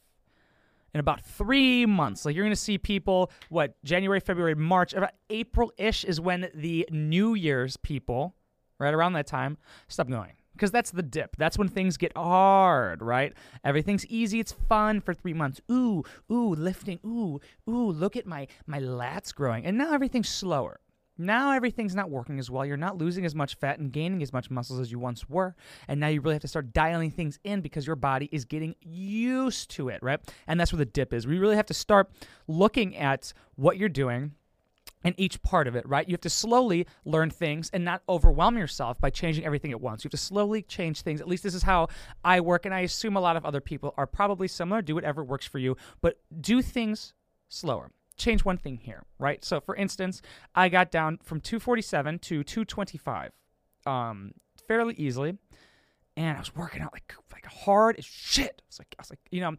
in 0.96 1.02
about 1.02 1.22
three 1.22 1.86
months. 1.86 2.24
Like 2.24 2.36
you're 2.36 2.46
going 2.46 2.54
to 2.54 2.56
see 2.56 2.78
people, 2.78 3.30
what, 3.50 3.76
January, 3.84 4.22
February, 4.22 4.56
March, 4.56 4.94
about 4.94 5.12
April 5.30 5.74
ish 5.78 6.06
is 6.06 6.22
when 6.22 6.50
the 6.56 6.88
New 6.90 7.34
Year's 7.34 7.76
people, 7.76 8.34
right 8.80 8.94
around 8.94 9.12
that 9.14 9.28
time, 9.28 9.58
stop 9.90 10.08
going. 10.08 10.32
Because 10.54 10.72
that's 10.72 10.92
the 10.92 11.04
dip. 11.04 11.36
That's 11.36 11.58
when 11.58 11.68
things 11.68 11.98
get 11.98 12.16
hard, 12.16 13.02
right? 13.02 13.34
Everything's 13.66 14.06
easy. 14.06 14.40
It's 14.40 14.54
fun 14.54 15.02
for 15.02 15.14
three 15.14 15.34
months. 15.34 15.60
Ooh, 15.70 16.02
ooh, 16.32 16.56
lifting. 16.56 17.02
Ooh, 17.06 17.42
ooh, 17.70 17.92
look 17.92 18.16
at 18.16 18.26
my 18.26 18.48
my 18.66 18.80
lats 18.80 19.36
growing. 19.36 19.66
And 19.66 19.78
now 19.78 19.94
everything's 19.94 20.30
slower. 20.30 20.80
Now 21.18 21.52
everything's 21.52 21.96
not 21.96 22.10
working 22.10 22.40
as 22.40 22.50
well. 22.52 22.66
You're 22.66 22.78
not 22.78 22.98
losing 22.98 23.26
as 23.26 23.34
much 23.34 23.56
fat 23.56 23.80
and 23.80 23.92
gaining 23.92 24.22
as 24.22 24.34
much 24.34 24.50
muscles 24.50 24.80
as 24.80 24.92
you 24.92 25.00
once 25.00 25.30
were. 25.30 25.56
And 25.88 26.00
now 26.00 26.08
you 26.08 26.20
really 26.20 26.36
have 26.36 26.42
to 26.42 26.48
start 26.48 26.74
dialing 26.74 27.12
things 27.12 27.40
in 27.44 27.62
because 27.62 27.88
your 27.88 27.96
body 27.96 28.28
is 28.32 28.44
getting 28.44 28.76
used 28.82 29.72
to 29.72 29.90
it, 29.90 30.04
right? 30.04 30.20
And 30.48 30.60
that's 30.60 30.74
where 30.74 30.78
the 30.78 30.86
dip 30.86 31.14
is. 31.14 31.26
We 31.26 31.38
really 31.38 31.56
have 31.56 31.68
to 31.68 31.74
start 31.74 32.10
looking 32.48 32.98
at 32.98 33.34
what 33.56 33.78
you're 33.78 33.88
doing 33.88 34.34
and 35.06 35.14
each 35.18 35.42
part 35.44 35.68
of 35.68 35.76
it, 35.76 35.88
right? 35.88 36.08
You 36.08 36.14
have 36.14 36.22
to 36.22 36.30
slowly 36.30 36.88
learn 37.06 37.30
things 37.30 37.70
and 37.72 37.86
not 37.86 38.02
overwhelm 38.10 38.58
yourself 38.58 39.00
by 39.00 39.12
changing 39.12 39.46
everything 39.46 39.72
at 39.72 39.80
once. 39.80 40.04
You 40.04 40.08
have 40.08 40.12
to 40.12 40.18
slowly 40.18 40.64
change 40.64 41.02
things. 41.02 41.22
At 41.22 41.28
least 41.28 41.44
this 41.44 41.54
is 41.54 41.64
how 41.64 41.90
I 42.24 42.42
work, 42.42 42.66
and 42.66 42.74
I 42.74 42.80
assume 42.82 43.16
a 43.16 43.22
lot 43.22 43.38
of 43.38 43.46
other 43.46 43.62
people 43.62 43.94
are 43.98 44.08
probably 44.08 44.48
similar. 44.48 44.82
Do 44.82 44.96
whatever 44.96 45.24
works 45.24 45.46
for 45.46 45.60
you, 45.60 45.78
but 46.02 46.20
do 46.42 46.62
things 46.62 47.14
slower 47.48 47.92
change 48.18 48.46
one 48.46 48.58
thing 48.58 48.78
here, 48.78 49.04
right? 49.20 49.44
So, 49.44 49.60
for 49.60 49.76
instance, 49.76 50.22
I 50.54 50.70
got 50.70 50.92
down 50.92 51.20
from 51.24 51.42
247 51.42 52.20
to 52.20 52.44
225 52.44 53.32
um, 53.86 54.32
fairly 54.68 54.96
easily, 54.96 55.38
and 56.18 56.38
I 56.38 56.40
was 56.40 56.56
working 56.56 56.82
out 56.82 56.94
like 56.94 57.14
like 57.32 57.46
hard 57.46 57.98
as 57.98 58.06
shit. 58.06 58.62
I 58.62 58.68
was 58.68 58.80
like, 58.80 58.96
I 58.98 59.02
was 59.02 59.10
like, 59.10 59.20
you 59.32 59.42
know. 59.42 59.56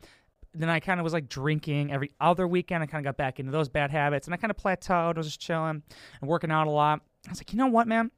Then 0.59 0.71
I 0.71 0.81
kind 0.81 0.99
of 0.99 1.05
was 1.05 1.13
like 1.13 1.29
drinking 1.29 1.93
every 1.93 2.13
other 2.19 2.49
weekend. 2.49 2.83
I 2.83 2.87
kind 2.87 3.07
of 3.07 3.11
got 3.11 3.19
back 3.19 3.39
into 3.39 3.53
those 3.53 3.69
bad 3.69 3.91
habits, 3.91 4.27
and 4.27 4.33
I 4.33 4.39
kind 4.39 4.51
of 4.51 4.57
plateaued. 4.57 5.17
I 5.17 5.19
was 5.19 5.27
just 5.27 5.39
chilling 5.39 5.83
and 6.23 6.31
working 6.31 6.51
out 6.51 6.67
a 6.67 6.71
lot. 6.71 7.03
I 7.27 7.31
was 7.31 7.41
like, 7.41 7.53
you 7.53 7.59
know 7.59 7.67
what, 7.67 7.87
man? 7.87 8.11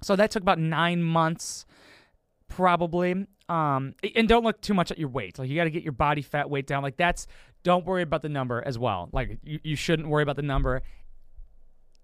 So 0.00 0.14
that 0.14 0.30
took 0.30 0.42
about 0.42 0.60
nine 0.60 1.02
months, 1.02 1.66
probably. 2.46 3.26
Um, 3.48 3.94
and 4.14 4.28
don't 4.28 4.44
look 4.44 4.60
too 4.60 4.74
much 4.74 4.90
at 4.90 4.98
your 4.98 5.08
weight. 5.08 5.38
Like 5.38 5.48
you 5.48 5.56
got 5.56 5.64
to 5.64 5.70
get 5.70 5.82
your 5.82 5.92
body 5.92 6.22
fat 6.22 6.48
weight 6.48 6.66
down. 6.66 6.82
Like 6.82 6.96
that's 6.96 7.26
don't 7.62 7.84
worry 7.84 8.02
about 8.02 8.22
the 8.22 8.28
number 8.28 8.62
as 8.64 8.78
well. 8.78 9.08
Like 9.12 9.38
you, 9.42 9.60
you 9.62 9.76
shouldn't 9.76 10.08
worry 10.08 10.22
about 10.22 10.36
the 10.36 10.42
number 10.42 10.82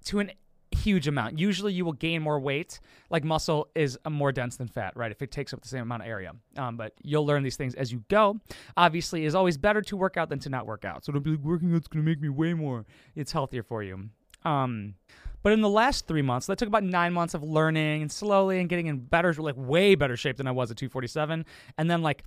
to 0.07 0.21
an 0.21 0.33
huge 0.71 1.09
amount. 1.09 1.38
Usually 1.38 1.73
you 1.73 1.85
will 1.85 1.93
gain 1.93 2.23
more 2.23 2.38
weight. 2.38 2.81
Like 3.11 3.25
muscle 3.25 3.69
is 3.75 3.99
more 4.09 4.33
dense 4.33 4.57
than 4.57 4.69
fat, 4.69 4.97
right? 4.97 5.11
If 5.11 5.23
it 5.23 5.31
takes 5.31 5.53
up 5.53 5.61
the 5.61 5.69
same 5.69 5.83
amount 5.83 6.03
of 6.03 6.09
area. 6.09 6.33
Um, 6.57 6.77
but 6.77 6.93
you'll 7.03 7.27
learn 7.27 7.43
these 7.43 7.57
things 7.57 7.75
as 7.75 7.93
you 7.93 8.05
go. 8.09 8.38
Obviously, 8.77 9.27
it's 9.27 9.35
always 9.35 9.57
better 9.57 9.83
to 9.83 9.97
work 9.97 10.17
out 10.17 10.29
than 10.29 10.38
to 10.41 10.49
not 10.49 10.67
work 10.67 10.85
out. 10.85 11.05
So 11.05 11.12
don't 11.12 11.23
be 11.23 11.31
like 11.31 11.41
working 11.41 11.75
out's 11.75 11.88
gonna 11.88 12.05
make 12.05 12.21
me 12.21 12.29
way 12.29 12.55
more. 12.55 12.85
It's 13.15 13.33
healthier 13.33 13.62
for 13.62 13.83
you. 13.83 14.11
Um, 14.45 14.95
but 15.43 15.53
in 15.53 15.61
the 15.61 15.69
last 15.69 16.07
three 16.07 16.23
months, 16.23 16.47
that 16.47 16.59
took 16.59 16.69
about 16.69 16.85
nine 16.85 17.12
months 17.12 17.35
of 17.35 17.43
learning 17.43 18.03
and 18.03 18.11
slowly 18.11 18.59
and 18.61 18.69
getting 18.69 18.87
in 18.87 18.99
better, 18.99 19.33
like 19.35 19.55
way 19.57 19.95
better 19.95 20.17
shape 20.17 20.37
than 20.37 20.47
I 20.47 20.50
was 20.50 20.71
at 20.71 20.77
247. 20.77 21.45
And 21.77 21.91
then 21.91 22.03
like 22.03 22.25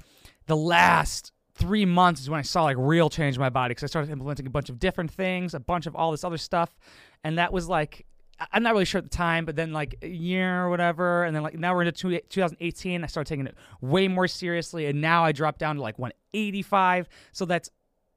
the 0.48 0.56
last 0.56 1.32
three 1.62 1.86
months 1.86 2.22
is 2.22 2.30
when 2.30 2.40
I 2.40 2.44
saw 2.44 2.64
like 2.64 2.78
real 2.80 3.10
change 3.10 3.36
in 3.36 3.40
my 3.40 3.50
body 3.50 3.72
because 3.72 3.84
I 3.84 3.88
started 3.88 4.12
implementing 4.12 4.48
a 4.48 4.50
bunch 4.50 4.70
of 4.70 4.80
different 4.80 5.12
things, 5.12 5.54
a 5.54 5.60
bunch 5.60 5.86
of 5.86 5.96
all 5.96 6.12
this 6.12 6.24
other 6.24 6.38
stuff, 6.38 6.76
and 7.24 7.38
that 7.38 7.54
was 7.54 7.70
like 7.70 8.06
I'm 8.52 8.64
not 8.64 8.74
really 8.74 8.86
sure 8.86 9.00
at 9.00 9.04
the 9.04 9.16
time, 9.16 9.46
but 9.46 9.56
then 9.56 9.72
like 9.72 9.96
a 10.02 10.08
year 10.08 10.64
or 10.64 10.70
whatever, 10.70 11.24
and 11.24 11.36
then 11.36 11.44
like 11.44 11.58
now 11.58 11.76
we're 11.76 11.84
into 11.84 12.22
2018. 12.22 13.04
I 13.04 13.08
started 13.08 13.30
taking 13.30 13.46
it 13.46 13.56
way 13.82 14.08
more 14.08 14.28
seriously, 14.28 14.88
and 14.88 15.00
now 15.00 15.24
I 15.24 15.32
dropped 15.32 15.60
down 15.60 15.76
to 15.76 15.82
like 15.82 16.00
185. 16.00 17.08
So 17.32 17.46
that's 17.46 17.70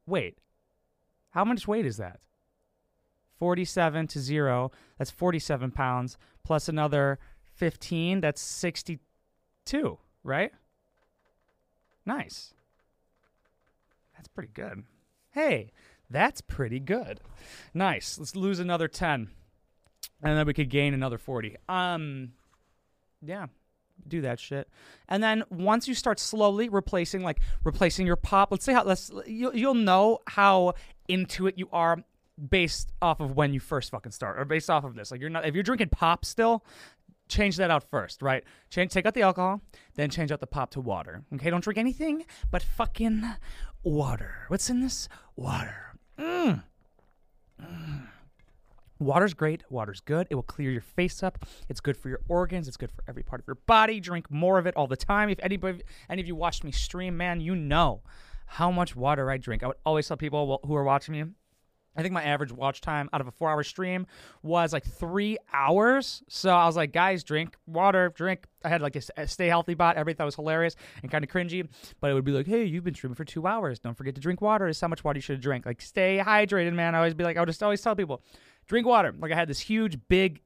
wait, 0.06 0.38
how 1.30 1.44
much 1.44 1.68
weight 1.68 1.84
is 1.84 1.98
that? 1.98 2.20
47 3.38 4.06
to 4.08 4.20
zero. 4.20 4.70
That's 4.98 5.10
47 5.10 5.72
pounds 5.72 6.16
plus 6.44 6.68
another 6.68 7.18
15. 7.56 8.20
That's 8.20 8.40
62, 8.40 9.98
right? 10.22 10.52
Nice. 12.06 12.53
That's 14.24 14.32
pretty 14.32 14.52
good. 14.54 14.84
Hey, 15.32 15.70
that's 16.08 16.40
pretty 16.40 16.80
good. 16.80 17.20
Nice. 17.74 18.18
Let's 18.18 18.34
lose 18.34 18.58
another 18.58 18.88
10. 18.88 19.28
And 20.22 20.38
then 20.38 20.46
we 20.46 20.54
could 20.54 20.70
gain 20.70 20.94
another 20.94 21.18
40. 21.18 21.56
Um 21.68 22.32
yeah, 23.20 23.48
do 24.08 24.22
that 24.22 24.40
shit. 24.40 24.70
And 25.10 25.22
then 25.22 25.44
once 25.50 25.86
you 25.86 25.94
start 25.94 26.18
slowly 26.18 26.70
replacing 26.70 27.22
like 27.22 27.40
replacing 27.64 28.06
your 28.06 28.16
pop, 28.16 28.50
let's 28.50 28.64
say 28.64 28.72
how 28.72 28.84
let's 28.84 29.10
you'll, 29.26 29.54
you'll 29.54 29.74
know 29.74 30.20
how 30.26 30.72
into 31.06 31.46
it 31.46 31.58
you 31.58 31.68
are 31.70 32.02
based 32.48 32.92
off 33.02 33.20
of 33.20 33.36
when 33.36 33.52
you 33.52 33.60
first 33.60 33.90
fucking 33.90 34.12
start 34.12 34.38
or 34.38 34.46
based 34.46 34.70
off 34.70 34.84
of 34.84 34.94
this. 34.94 35.10
Like 35.10 35.20
you're 35.20 35.28
not 35.28 35.44
if 35.44 35.54
you're 35.54 35.62
drinking 35.62 35.90
pop 35.90 36.24
still, 36.24 36.64
change 37.28 37.56
that 37.56 37.70
out 37.70 37.84
first, 37.90 38.22
right? 38.22 38.44
Change 38.70 38.92
take 38.92 39.06
out 39.06 39.14
the 39.14 39.22
alcohol, 39.22 39.60
then 39.94 40.10
change 40.10 40.32
out 40.32 40.40
the 40.40 40.46
pop 40.46 40.70
to 40.70 40.80
water. 40.80 41.22
Okay, 41.34 41.50
don't 41.50 41.62
drink 41.62 41.78
anything 41.78 42.24
but 42.50 42.62
fucking 42.62 43.22
water. 43.82 44.44
What's 44.48 44.70
in 44.70 44.80
this? 44.80 45.08
Water. 45.36 45.96
Mm. 46.18 46.62
Mm. 47.60 48.06
Water's 48.98 49.34
great. 49.34 49.64
Water's 49.70 50.00
good. 50.00 50.26
It 50.30 50.34
will 50.34 50.42
clear 50.42 50.70
your 50.70 50.80
face 50.80 51.22
up. 51.22 51.44
It's 51.68 51.80
good 51.80 51.96
for 51.96 52.08
your 52.08 52.20
organs. 52.28 52.68
It's 52.68 52.76
good 52.76 52.90
for 52.90 53.02
every 53.08 53.22
part 53.22 53.40
of 53.40 53.46
your 53.46 53.58
body. 53.66 54.00
Drink 54.00 54.30
more 54.30 54.58
of 54.58 54.66
it 54.66 54.76
all 54.76 54.86
the 54.86 54.96
time. 54.96 55.28
If 55.28 55.38
anybody, 55.42 55.82
any 56.08 56.22
of 56.22 56.28
you 56.28 56.36
watched 56.36 56.64
me 56.64 56.70
stream, 56.70 57.16
man, 57.16 57.40
you 57.40 57.54
know 57.54 58.02
how 58.46 58.70
much 58.70 58.94
water 58.94 59.30
I 59.30 59.36
drink. 59.36 59.62
I 59.62 59.68
would 59.68 59.76
always 59.84 60.06
tell 60.06 60.16
people 60.16 60.60
who 60.64 60.74
are 60.74 60.84
watching 60.84 61.12
me, 61.12 61.24
I 61.96 62.02
think 62.02 62.12
my 62.12 62.22
average 62.22 62.52
watch 62.52 62.80
time 62.80 63.08
out 63.12 63.20
of 63.20 63.28
a 63.28 63.30
four 63.30 63.50
hour 63.50 63.62
stream 63.62 64.06
was 64.42 64.72
like 64.72 64.84
three 64.84 65.38
hours. 65.52 66.22
So 66.28 66.50
I 66.50 66.66
was 66.66 66.76
like, 66.76 66.92
guys, 66.92 67.22
drink 67.22 67.56
water, 67.66 68.12
drink. 68.14 68.46
I 68.64 68.68
had 68.68 68.82
like 68.82 68.96
a, 68.96 69.26
stay 69.26 69.46
healthy 69.46 69.74
bot. 69.74 69.96
Everybody 69.96 70.16
thought 70.16 70.24
was 70.24 70.34
hilarious 70.34 70.74
and 71.02 71.10
kind 71.10 71.22
of 71.22 71.30
cringy. 71.30 71.68
But 72.00 72.10
it 72.10 72.14
would 72.14 72.24
be 72.24 72.32
like, 72.32 72.46
hey, 72.46 72.64
you've 72.64 72.84
been 72.84 72.94
streaming 72.94 73.14
for 73.14 73.24
two 73.24 73.46
hours. 73.46 73.78
Don't 73.78 73.96
forget 73.96 74.14
to 74.16 74.20
drink 74.20 74.40
water. 74.40 74.66
Is 74.66 74.80
how 74.80 74.88
much 74.88 75.04
water 75.04 75.18
you 75.18 75.22
should 75.22 75.40
drink. 75.40 75.66
Like, 75.66 75.80
stay 75.80 76.20
hydrated, 76.24 76.72
man. 76.72 76.94
I 76.94 76.98
always 76.98 77.14
be 77.14 77.24
like, 77.24 77.36
I 77.36 77.40
would 77.40 77.48
just 77.48 77.62
always 77.62 77.80
tell 77.80 77.94
people, 77.94 78.22
drink 78.66 78.86
water. 78.86 79.14
Like, 79.18 79.32
I 79.32 79.36
had 79.36 79.48
this 79.48 79.60
huge, 79.60 79.98
big, 80.08 80.40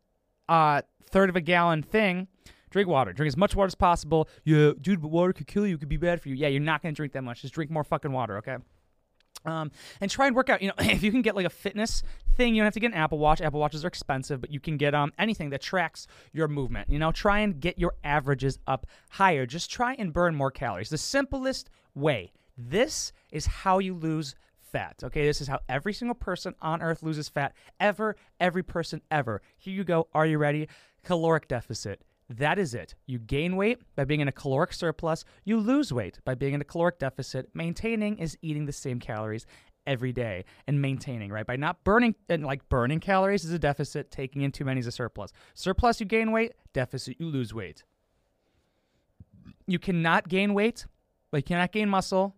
uh, 0.48 0.82
third 1.10 1.30
of 1.30 1.36
a 1.36 1.40
gallon 1.40 1.82
thing. 1.82 2.28
Drink 2.70 2.88
water. 2.88 3.14
Drink 3.14 3.28
as 3.28 3.36
much 3.36 3.56
water 3.56 3.68
as 3.68 3.74
possible. 3.74 4.28
Yeah, 4.44 4.72
dude, 4.78 5.00
but 5.00 5.08
water 5.08 5.32
could 5.32 5.46
kill 5.46 5.66
you. 5.66 5.76
It 5.76 5.78
could 5.78 5.88
be 5.88 5.96
bad 5.96 6.20
for 6.20 6.28
you. 6.28 6.34
Yeah, 6.34 6.48
you're 6.48 6.60
not 6.60 6.82
going 6.82 6.94
to 6.94 6.96
drink 6.96 7.14
that 7.14 7.22
much. 7.22 7.40
Just 7.40 7.54
drink 7.54 7.70
more 7.70 7.84
fucking 7.84 8.12
water, 8.12 8.36
okay? 8.38 8.56
Um, 9.48 9.70
and 10.00 10.10
try 10.10 10.26
and 10.26 10.36
work 10.36 10.50
out. 10.50 10.62
You 10.62 10.68
know, 10.68 10.74
if 10.78 11.02
you 11.02 11.10
can 11.10 11.22
get 11.22 11.36
like 11.36 11.46
a 11.46 11.50
fitness 11.50 12.02
thing, 12.36 12.54
you 12.54 12.60
don't 12.60 12.66
have 12.66 12.74
to 12.74 12.80
get 12.80 12.92
an 12.92 12.98
Apple 12.98 13.18
Watch. 13.18 13.40
Apple 13.40 13.60
Watches 13.60 13.84
are 13.84 13.88
expensive, 13.88 14.40
but 14.40 14.50
you 14.50 14.60
can 14.60 14.76
get 14.76 14.94
um 14.94 15.12
anything 15.18 15.50
that 15.50 15.62
tracks 15.62 16.06
your 16.32 16.48
movement. 16.48 16.90
You 16.90 16.98
know, 16.98 17.12
try 17.12 17.40
and 17.40 17.60
get 17.60 17.78
your 17.78 17.94
averages 18.04 18.58
up 18.66 18.86
higher. 19.10 19.46
Just 19.46 19.70
try 19.70 19.94
and 19.94 20.12
burn 20.12 20.34
more 20.34 20.50
calories. 20.50 20.90
The 20.90 20.98
simplest 20.98 21.70
way. 21.94 22.32
This 22.56 23.12
is 23.30 23.46
how 23.46 23.78
you 23.78 23.94
lose 23.94 24.34
fat. 24.60 24.96
Okay, 25.04 25.24
this 25.24 25.40
is 25.40 25.46
how 25.46 25.60
every 25.68 25.92
single 25.92 26.14
person 26.14 26.54
on 26.60 26.82
earth 26.82 27.02
loses 27.02 27.28
fat 27.28 27.54
ever. 27.78 28.16
Every 28.40 28.62
person 28.62 29.00
ever. 29.10 29.40
Here 29.56 29.74
you 29.74 29.84
go. 29.84 30.08
Are 30.12 30.26
you 30.26 30.38
ready? 30.38 30.68
caloric 31.04 31.48
deficit. 31.48 32.02
That 32.30 32.58
is 32.58 32.74
it. 32.74 32.94
You 33.06 33.18
gain 33.18 33.56
weight 33.56 33.80
by 33.96 34.04
being 34.04 34.20
in 34.20 34.28
a 34.28 34.32
caloric 34.32 34.74
surplus. 34.74 35.24
You 35.44 35.58
lose 35.58 35.92
weight 35.92 36.18
by 36.24 36.34
being 36.34 36.52
in 36.52 36.60
a 36.60 36.64
caloric 36.64 36.98
deficit. 36.98 37.48
Maintaining 37.54 38.18
is 38.18 38.36
eating 38.42 38.66
the 38.66 38.72
same 38.72 39.00
calories 39.00 39.46
every 39.86 40.12
day 40.12 40.44
and 40.66 40.82
maintaining, 40.82 41.32
right? 41.32 41.46
By 41.46 41.56
not 41.56 41.82
burning 41.84 42.14
and 42.28 42.44
like 42.44 42.68
burning 42.68 43.00
calories 43.00 43.44
is 43.46 43.52
a 43.52 43.58
deficit, 43.58 44.10
taking 44.10 44.42
in 44.42 44.52
too 44.52 44.66
many 44.66 44.80
is 44.80 44.86
a 44.86 44.92
surplus. 44.92 45.32
Surplus 45.54 46.00
you 46.00 46.06
gain 46.06 46.30
weight, 46.30 46.52
deficit 46.74 47.16
you 47.18 47.26
lose 47.26 47.54
weight. 47.54 47.84
You 49.66 49.78
cannot 49.78 50.28
gain 50.28 50.52
weight, 50.52 50.84
but 51.30 51.38
you 51.38 51.42
cannot 51.44 51.72
gain 51.72 51.88
muscle 51.88 52.36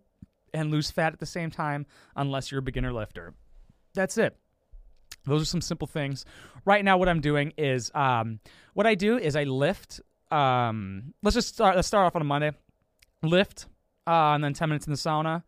and 0.53 0.71
lose 0.71 0.89
fat 0.89 1.11
at 1.11 1.19
the 1.19 1.25
same 1.25 1.51
time 1.51 1.85
unless 2.15 2.49
you're 2.49 2.59
a 2.59 2.63
beginner 2.63 2.93
lifter. 2.93 3.33
That's 3.93 4.17
it. 4.17 4.37
Those 5.25 5.41
are 5.41 5.45
some 5.45 5.61
simple 5.61 5.87
things. 5.87 6.25
Right 6.65 6.83
now, 6.83 6.97
what 6.97 7.09
I'm 7.09 7.21
doing 7.21 7.53
is 7.57 7.91
um, 7.93 8.39
what 8.73 8.87
I 8.87 8.95
do 8.95 9.17
is 9.17 9.35
I 9.35 9.43
lift. 9.43 10.01
Um, 10.31 11.13
let's 11.21 11.35
just 11.35 11.49
start. 11.49 11.75
Let's 11.75 11.87
start 11.87 12.05
off 12.05 12.15
on 12.15 12.21
a 12.21 12.25
Monday. 12.25 12.51
Lift, 13.23 13.67
uh, 14.07 14.33
and 14.33 14.43
then 14.43 14.53
10 14.53 14.69
minutes 14.69 14.87
in 14.87 14.93
the 14.93 14.97
sauna. 14.97 15.43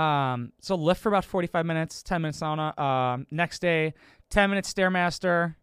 Um, 0.00 0.52
so 0.60 0.76
lift 0.76 1.00
for 1.00 1.08
about 1.08 1.24
45 1.24 1.66
minutes, 1.66 2.02
10 2.02 2.22
minutes 2.22 2.40
sauna. 2.40 2.78
Um, 2.78 3.26
next 3.30 3.60
day, 3.60 3.94
10 4.30 4.50
minutes 4.50 4.72
stairmaster, 4.72 5.56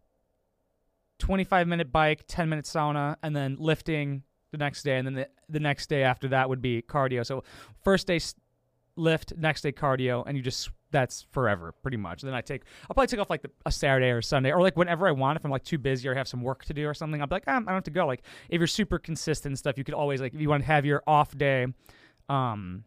25 1.20 1.68
minute 1.68 1.92
bike, 1.92 2.24
10 2.26 2.48
minute 2.48 2.64
sauna, 2.64 3.16
and 3.22 3.34
then 3.34 3.56
lifting 3.58 4.24
the 4.50 4.58
next 4.58 4.82
day, 4.82 4.98
and 4.98 5.06
then 5.06 5.14
the, 5.14 5.28
the 5.48 5.60
next 5.60 5.88
day 5.88 6.02
after 6.02 6.28
that 6.28 6.48
would 6.48 6.62
be 6.62 6.82
cardio. 6.82 7.24
So 7.24 7.44
first 7.82 8.06
day 8.06 8.20
lift, 8.96 9.32
next 9.36 9.62
day 9.62 9.72
cardio, 9.72 10.24
and 10.26 10.36
you 10.36 10.42
just 10.42 10.70
that's 10.94 11.26
forever, 11.32 11.72
pretty 11.82 11.96
much. 11.96 12.22
Then 12.22 12.34
I 12.34 12.40
take, 12.40 12.62
I'll 12.84 12.94
probably 12.94 13.08
take 13.08 13.18
off 13.18 13.28
like 13.28 13.42
the, 13.42 13.50
a 13.66 13.72
Saturday 13.72 14.10
or 14.10 14.22
Sunday, 14.22 14.52
or 14.52 14.62
like 14.62 14.76
whenever 14.76 15.08
I 15.08 15.10
want. 15.10 15.36
If 15.36 15.44
I'm 15.44 15.50
like 15.50 15.64
too 15.64 15.76
busy 15.76 16.08
or 16.08 16.14
have 16.14 16.28
some 16.28 16.40
work 16.40 16.64
to 16.66 16.72
do 16.72 16.86
or 16.86 16.94
something, 16.94 17.20
I'll 17.20 17.26
be 17.26 17.34
like, 17.34 17.44
ah, 17.48 17.56
I 17.56 17.58
don't 17.58 17.66
have 17.66 17.84
to 17.84 17.90
go. 17.90 18.06
Like 18.06 18.22
if 18.48 18.58
you're 18.58 18.68
super 18.68 19.00
consistent 19.00 19.50
and 19.50 19.58
stuff, 19.58 19.76
you 19.76 19.82
could 19.82 19.94
always 19.94 20.20
like 20.20 20.32
if 20.32 20.40
you 20.40 20.48
want 20.48 20.62
to 20.62 20.66
have 20.68 20.86
your 20.86 21.02
off 21.06 21.36
day, 21.36 21.66
um, 22.28 22.84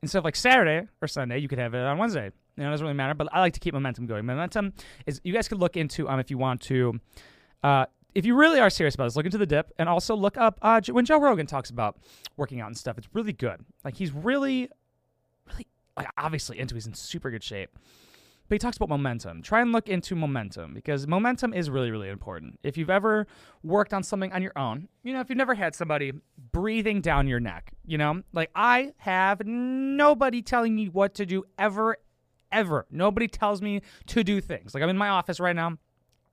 instead 0.00 0.18
of 0.18 0.24
like 0.24 0.36
Saturday 0.36 0.86
or 1.02 1.08
Sunday, 1.08 1.38
you 1.38 1.48
could 1.48 1.58
have 1.58 1.74
it 1.74 1.80
on 1.80 1.98
Wednesday. 1.98 2.30
You 2.56 2.62
know, 2.62 2.68
it 2.68 2.72
doesn't 2.72 2.86
really 2.86 2.96
matter. 2.96 3.14
But 3.14 3.28
I 3.32 3.40
like 3.40 3.54
to 3.54 3.60
keep 3.60 3.74
momentum 3.74 4.06
going. 4.06 4.24
Momentum 4.24 4.72
is 5.06 5.20
you 5.24 5.32
guys 5.32 5.48
could 5.48 5.58
look 5.58 5.76
into 5.76 6.08
um 6.08 6.20
if 6.20 6.30
you 6.30 6.38
want 6.38 6.60
to, 6.62 7.00
uh, 7.64 7.86
if 8.14 8.24
you 8.24 8.36
really 8.36 8.60
are 8.60 8.70
serious 8.70 8.94
about 8.94 9.04
this, 9.04 9.16
look 9.16 9.26
into 9.26 9.38
the 9.38 9.46
dip 9.46 9.72
and 9.78 9.88
also 9.88 10.14
look 10.14 10.36
up 10.36 10.58
uh, 10.62 10.80
when 10.90 11.04
Joe 11.04 11.20
Rogan 11.20 11.46
talks 11.46 11.70
about 11.70 11.98
working 12.36 12.60
out 12.60 12.68
and 12.68 12.76
stuff. 12.76 12.96
It's 12.96 13.08
really 13.12 13.32
good. 13.32 13.64
Like 13.84 13.96
he's 13.96 14.12
really, 14.12 14.30
really 14.60 14.70
like 16.00 16.12
obviously 16.18 16.58
into. 16.58 16.74
He's 16.74 16.86
in 16.86 16.94
super 16.94 17.30
good 17.30 17.42
shape. 17.42 17.70
But 18.50 18.56
he 18.56 18.58
talks 18.58 18.76
about 18.76 18.88
momentum. 18.88 19.42
Try 19.42 19.60
and 19.60 19.70
look 19.70 19.88
into 19.88 20.16
momentum 20.16 20.74
because 20.74 21.06
momentum 21.06 21.54
is 21.54 21.70
really, 21.70 21.92
really 21.92 22.08
important. 22.08 22.58
If 22.64 22.76
you've 22.76 22.90
ever 22.90 23.28
worked 23.62 23.94
on 23.94 24.02
something 24.02 24.32
on 24.32 24.42
your 24.42 24.58
own, 24.58 24.88
you 25.04 25.12
know, 25.12 25.20
if 25.20 25.28
you've 25.28 25.38
never 25.38 25.54
had 25.54 25.72
somebody 25.76 26.12
breathing 26.50 27.00
down 27.00 27.28
your 27.28 27.38
neck, 27.38 27.70
you 27.86 27.96
know, 27.96 28.22
like 28.32 28.50
I 28.56 28.92
have 28.96 29.46
nobody 29.46 30.42
telling 30.42 30.74
me 30.74 30.88
what 30.88 31.14
to 31.14 31.26
do 31.26 31.44
ever, 31.60 31.98
ever. 32.50 32.86
Nobody 32.90 33.28
tells 33.28 33.62
me 33.62 33.82
to 34.08 34.24
do 34.24 34.40
things. 34.40 34.74
Like 34.74 34.82
I'm 34.82 34.90
in 34.90 34.98
my 34.98 35.10
office 35.10 35.38
right 35.38 35.54
now. 35.54 35.78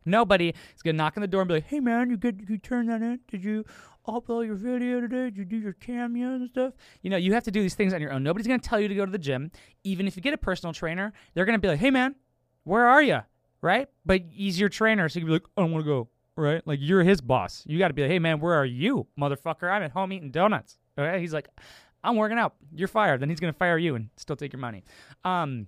Nobody 0.03 0.55
is 0.75 0.81
gonna 0.81 0.97
knock 0.97 1.17
on 1.17 1.21
the 1.21 1.27
door 1.27 1.41
and 1.41 1.50
be 1.50 1.55
like, 1.55 1.67
"Hey 1.67 1.81
man, 1.81 2.09
you 2.09 2.17
good? 2.17 2.45
You 2.50 2.57
turn 2.57 2.88
that 2.88 3.03
in? 3.03 3.19
Did 3.27 3.43
you 3.43 3.63
upload 4.08 4.46
your 4.46 4.56
video 4.56 5.00
today? 5.02 5.32
You 5.36 5.46
do 5.46 5.58
your 5.58 5.74
cameos 5.74 6.42
and 6.42 6.50
stuff?" 6.50 6.74
You 7.02 7.10
know, 7.10 7.18
you 7.18 7.34
have 7.34 7.44
to 7.44 7.52
do 7.52 7.62
these 7.62 7.76
things 7.76 7.94
on 7.94 8.02
your 8.02 8.12
own. 8.12 8.24
Nobody's 8.24 8.48
gonna 8.48 8.60
tell 8.60 8.80
you 8.80 8.88
to 8.88 8.96
go 8.96 9.06
to 9.06 9.12
the 9.12 9.18
gym. 9.18 9.52
Even 9.84 10.08
if 10.08 10.16
you 10.16 10.22
get 10.22 10.34
a 10.34 10.38
personal 10.38 10.74
trainer, 10.74 11.14
they're 11.34 11.46
gonna 11.46 11.60
be 11.60 11.68
like, 11.68 11.80
"Hey 11.80 11.92
man, 11.92 12.16
where 12.64 12.88
are 12.88 13.02
you?" 13.04 13.20
Right? 13.62 13.88
But 14.06 14.22
he's 14.30 14.60
your 14.60 14.70
trainer, 14.70 15.10
so 15.10 15.20
you 15.20 15.26
can 15.26 15.28
be 15.30 15.34
like, 15.34 15.48
"I 15.58 15.62
don't 15.62 15.72
want 15.72 15.86
to 15.86 15.90
go." 15.90 16.10
Right? 16.36 16.66
Like 16.68 16.80
you're 16.82 17.04
his 17.04 17.22
boss. 17.22 17.64
You 17.68 17.80
got 17.80 17.88
to 17.88 17.94
be 17.94 18.04
like, 18.04 18.12
"Hey 18.12 18.20
man, 18.20 18.40
where 18.40 18.54
are 18.54 18.66
you, 18.66 19.08
motherfucker? 19.20 19.72
I'm 19.72 19.84
at 19.84 19.92
home 19.92 20.14
eating 20.14 20.32
donuts." 20.32 20.78
Okay? 20.98 21.20
He's 21.20 21.34
like, 21.34 21.50
"I'm 22.04 22.16
working 22.16 22.38
out. 22.38 22.56
You're 22.76 22.88
fired." 22.88 23.20
Then 23.20 23.30
he's 23.30 23.40
gonna 23.40 23.54
fire 23.54 23.78
you 23.78 23.96
and 23.96 24.10
still 24.18 24.36
take 24.36 24.54
your 24.54 24.60
money. 24.60 24.84
Um, 25.24 25.68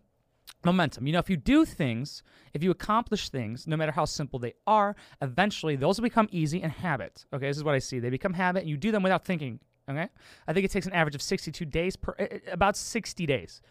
momentum. 0.63 1.07
You 1.07 1.13
know, 1.13 1.19
if 1.19 1.29
you 1.29 1.37
do 1.37 1.65
things, 1.65 2.23
if 2.53 2.63
you 2.63 2.71
accomplish 2.71 3.29
things, 3.29 3.67
no 3.67 3.77
matter 3.77 3.91
how 3.91 4.05
simple 4.05 4.39
they 4.39 4.53
are, 4.67 4.95
eventually 5.21 5.75
those 5.75 5.97
will 5.97 6.03
become 6.03 6.27
easy 6.31 6.62
and 6.62 6.71
habit. 6.71 7.25
Okay, 7.34 7.47
this 7.47 7.57
is 7.57 7.63
what 7.63 7.75
I 7.75 7.79
see. 7.79 7.99
They 7.99 8.10
become 8.10 8.34
habit, 8.34 8.62
and 8.62 8.69
you 8.69 8.77
do 8.77 8.91
them 8.91 9.03
without 9.03 9.25
thinking. 9.25 9.60
Okay, 9.89 10.07
I 10.47 10.53
think 10.53 10.65
it 10.65 10.71
takes 10.71 10.86
an 10.86 10.93
average 10.93 11.15
of 11.15 11.21
62 11.21 11.65
days 11.65 11.95
per, 11.95 12.13
uh, 12.19 12.51
about 12.51 12.77
60 12.77 13.25
days. 13.25 13.62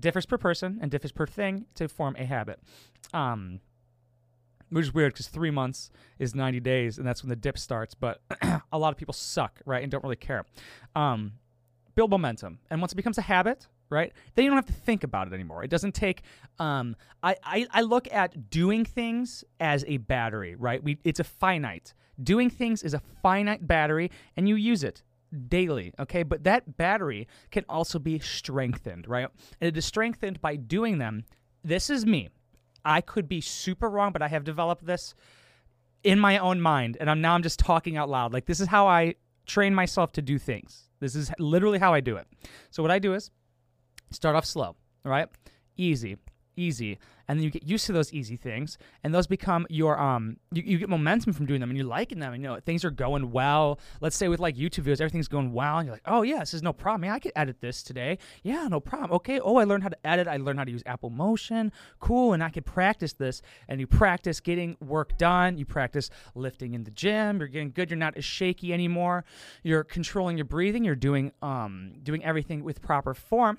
Differs 0.00 0.24
per 0.24 0.38
person 0.38 0.78
and 0.80 0.90
differs 0.90 1.12
per 1.12 1.26
thing 1.26 1.66
to 1.74 1.88
form 1.88 2.16
a 2.18 2.24
habit. 2.24 2.58
Um, 3.12 3.60
which 4.70 4.86
is 4.86 4.94
weird 4.94 5.12
because 5.12 5.28
three 5.28 5.50
months 5.50 5.90
is 6.18 6.34
90 6.34 6.60
days, 6.60 6.96
and 6.96 7.06
that's 7.06 7.22
when 7.22 7.28
the 7.28 7.36
dip 7.36 7.58
starts. 7.58 7.94
But 7.94 8.22
a 8.72 8.78
lot 8.78 8.92
of 8.92 8.96
people 8.96 9.12
suck, 9.12 9.60
right, 9.66 9.82
and 9.82 9.92
don't 9.92 10.02
really 10.02 10.16
care. 10.16 10.46
Um, 10.96 11.32
build 11.94 12.10
momentum, 12.10 12.58
and 12.70 12.80
once 12.80 12.92
it 12.92 12.96
becomes 12.96 13.18
a 13.18 13.22
habit, 13.22 13.66
right? 13.92 14.12
Then 14.34 14.44
you 14.44 14.50
don't 14.50 14.58
have 14.58 14.66
to 14.66 14.72
think 14.72 15.04
about 15.04 15.28
it 15.28 15.34
anymore. 15.34 15.62
It 15.62 15.70
doesn't 15.70 15.92
take. 15.92 16.22
Um, 16.58 16.96
I, 17.22 17.36
I 17.44 17.66
I 17.70 17.80
look 17.82 18.12
at 18.12 18.50
doing 18.50 18.84
things 18.84 19.44
as 19.60 19.84
a 19.86 19.98
battery, 19.98 20.56
right? 20.56 20.82
We 20.82 20.98
it's 21.04 21.20
a 21.20 21.24
finite. 21.24 21.94
Doing 22.22 22.50
things 22.50 22.82
is 22.82 22.94
a 22.94 23.02
finite 23.22 23.66
battery, 23.66 24.10
and 24.36 24.48
you 24.48 24.56
use 24.56 24.82
it 24.82 25.02
daily, 25.48 25.92
okay? 25.98 26.22
But 26.22 26.44
that 26.44 26.76
battery 26.76 27.26
can 27.50 27.64
also 27.68 27.98
be 27.98 28.18
strengthened, 28.18 29.08
right? 29.08 29.28
And 29.60 29.68
it 29.68 29.76
is 29.76 29.84
strengthened 29.84 30.40
by 30.40 30.56
doing 30.56 30.98
them. 30.98 31.24
This 31.64 31.88
is 31.88 32.04
me. 32.04 32.28
I 32.84 33.00
could 33.00 33.28
be 33.28 33.40
super 33.40 33.88
wrong, 33.88 34.12
but 34.12 34.22
I 34.22 34.28
have 34.28 34.44
developed 34.44 34.84
this 34.84 35.14
in 36.02 36.18
my 36.18 36.38
own 36.38 36.60
mind, 36.60 36.96
and 37.00 37.08
I'm 37.08 37.20
now 37.20 37.34
I'm 37.34 37.42
just 37.42 37.58
talking 37.58 37.96
out 37.96 38.08
loud. 38.08 38.32
Like 38.32 38.46
this 38.46 38.60
is 38.60 38.68
how 38.68 38.86
I 38.86 39.14
train 39.46 39.74
myself 39.74 40.12
to 40.12 40.22
do 40.22 40.38
things. 40.38 40.88
This 41.00 41.14
is 41.14 41.30
literally 41.38 41.78
how 41.78 41.94
I 41.94 42.00
do 42.00 42.16
it. 42.16 42.26
So 42.70 42.82
what 42.82 42.90
I 42.92 42.98
do 42.98 43.14
is 43.14 43.30
Start 44.12 44.36
off 44.36 44.44
slow, 44.44 44.76
right? 45.04 45.28
Easy, 45.76 46.16
easy, 46.56 46.98
and 47.28 47.38
then 47.38 47.44
you 47.44 47.50
get 47.50 47.62
used 47.62 47.86
to 47.86 47.92
those 47.92 48.12
easy 48.12 48.36
things, 48.36 48.76
and 49.02 49.14
those 49.14 49.26
become 49.26 49.66
your 49.70 49.98
um. 49.98 50.36
You, 50.52 50.62
you 50.64 50.78
get 50.78 50.88
momentum 50.88 51.32
from 51.32 51.46
doing 51.46 51.60
them, 51.60 51.70
and 51.70 51.78
you're 51.78 51.86
liking 51.86 52.18
them, 52.18 52.32
and 52.32 52.42
you 52.42 52.48
know 52.48 52.60
things 52.60 52.84
are 52.84 52.90
going 52.90 53.30
well. 53.30 53.78
Let's 54.00 54.16
say 54.16 54.28
with 54.28 54.40
like 54.40 54.56
YouTube 54.56 54.84
videos, 54.84 55.00
everything's 55.00 55.28
going 55.28 55.52
well, 55.52 55.78
and 55.78 55.86
you're 55.86 55.94
like, 55.94 56.02
oh 56.06 56.22
yeah, 56.22 56.40
this 56.40 56.52
is 56.52 56.62
no 56.62 56.72
problem. 56.72 57.04
Yeah, 57.04 57.14
I 57.14 57.20
could 57.20 57.32
edit 57.36 57.60
this 57.60 57.82
today. 57.82 58.18
Yeah, 58.42 58.68
no 58.68 58.80
problem. 58.80 59.12
Okay. 59.12 59.40
Oh, 59.40 59.56
I 59.56 59.64
learned 59.64 59.82
how 59.82 59.88
to 59.88 60.06
edit. 60.06 60.28
I 60.28 60.36
learned 60.36 60.58
how 60.58 60.64
to 60.64 60.70
use 60.70 60.82
Apple 60.84 61.10
Motion. 61.10 61.72
Cool, 62.00 62.32
and 62.34 62.42
I 62.42 62.50
could 62.50 62.66
practice 62.66 63.14
this. 63.14 63.40
And 63.68 63.80
you 63.80 63.86
practice 63.86 64.40
getting 64.40 64.76
work 64.80 65.16
done. 65.16 65.56
You 65.56 65.64
practice 65.64 66.10
lifting 66.34 66.74
in 66.74 66.84
the 66.84 66.90
gym. 66.90 67.38
You're 67.38 67.48
getting 67.48 67.70
good. 67.70 67.90
You're 67.90 67.98
not 67.98 68.16
as 68.16 68.24
shaky 68.24 68.72
anymore. 68.72 69.24
You're 69.62 69.84
controlling 69.84 70.36
your 70.36 70.46
breathing. 70.46 70.84
You're 70.84 70.96
doing 70.96 71.32
um 71.40 71.94
doing 72.02 72.22
everything 72.24 72.62
with 72.62 72.82
proper 72.82 73.14
form 73.14 73.58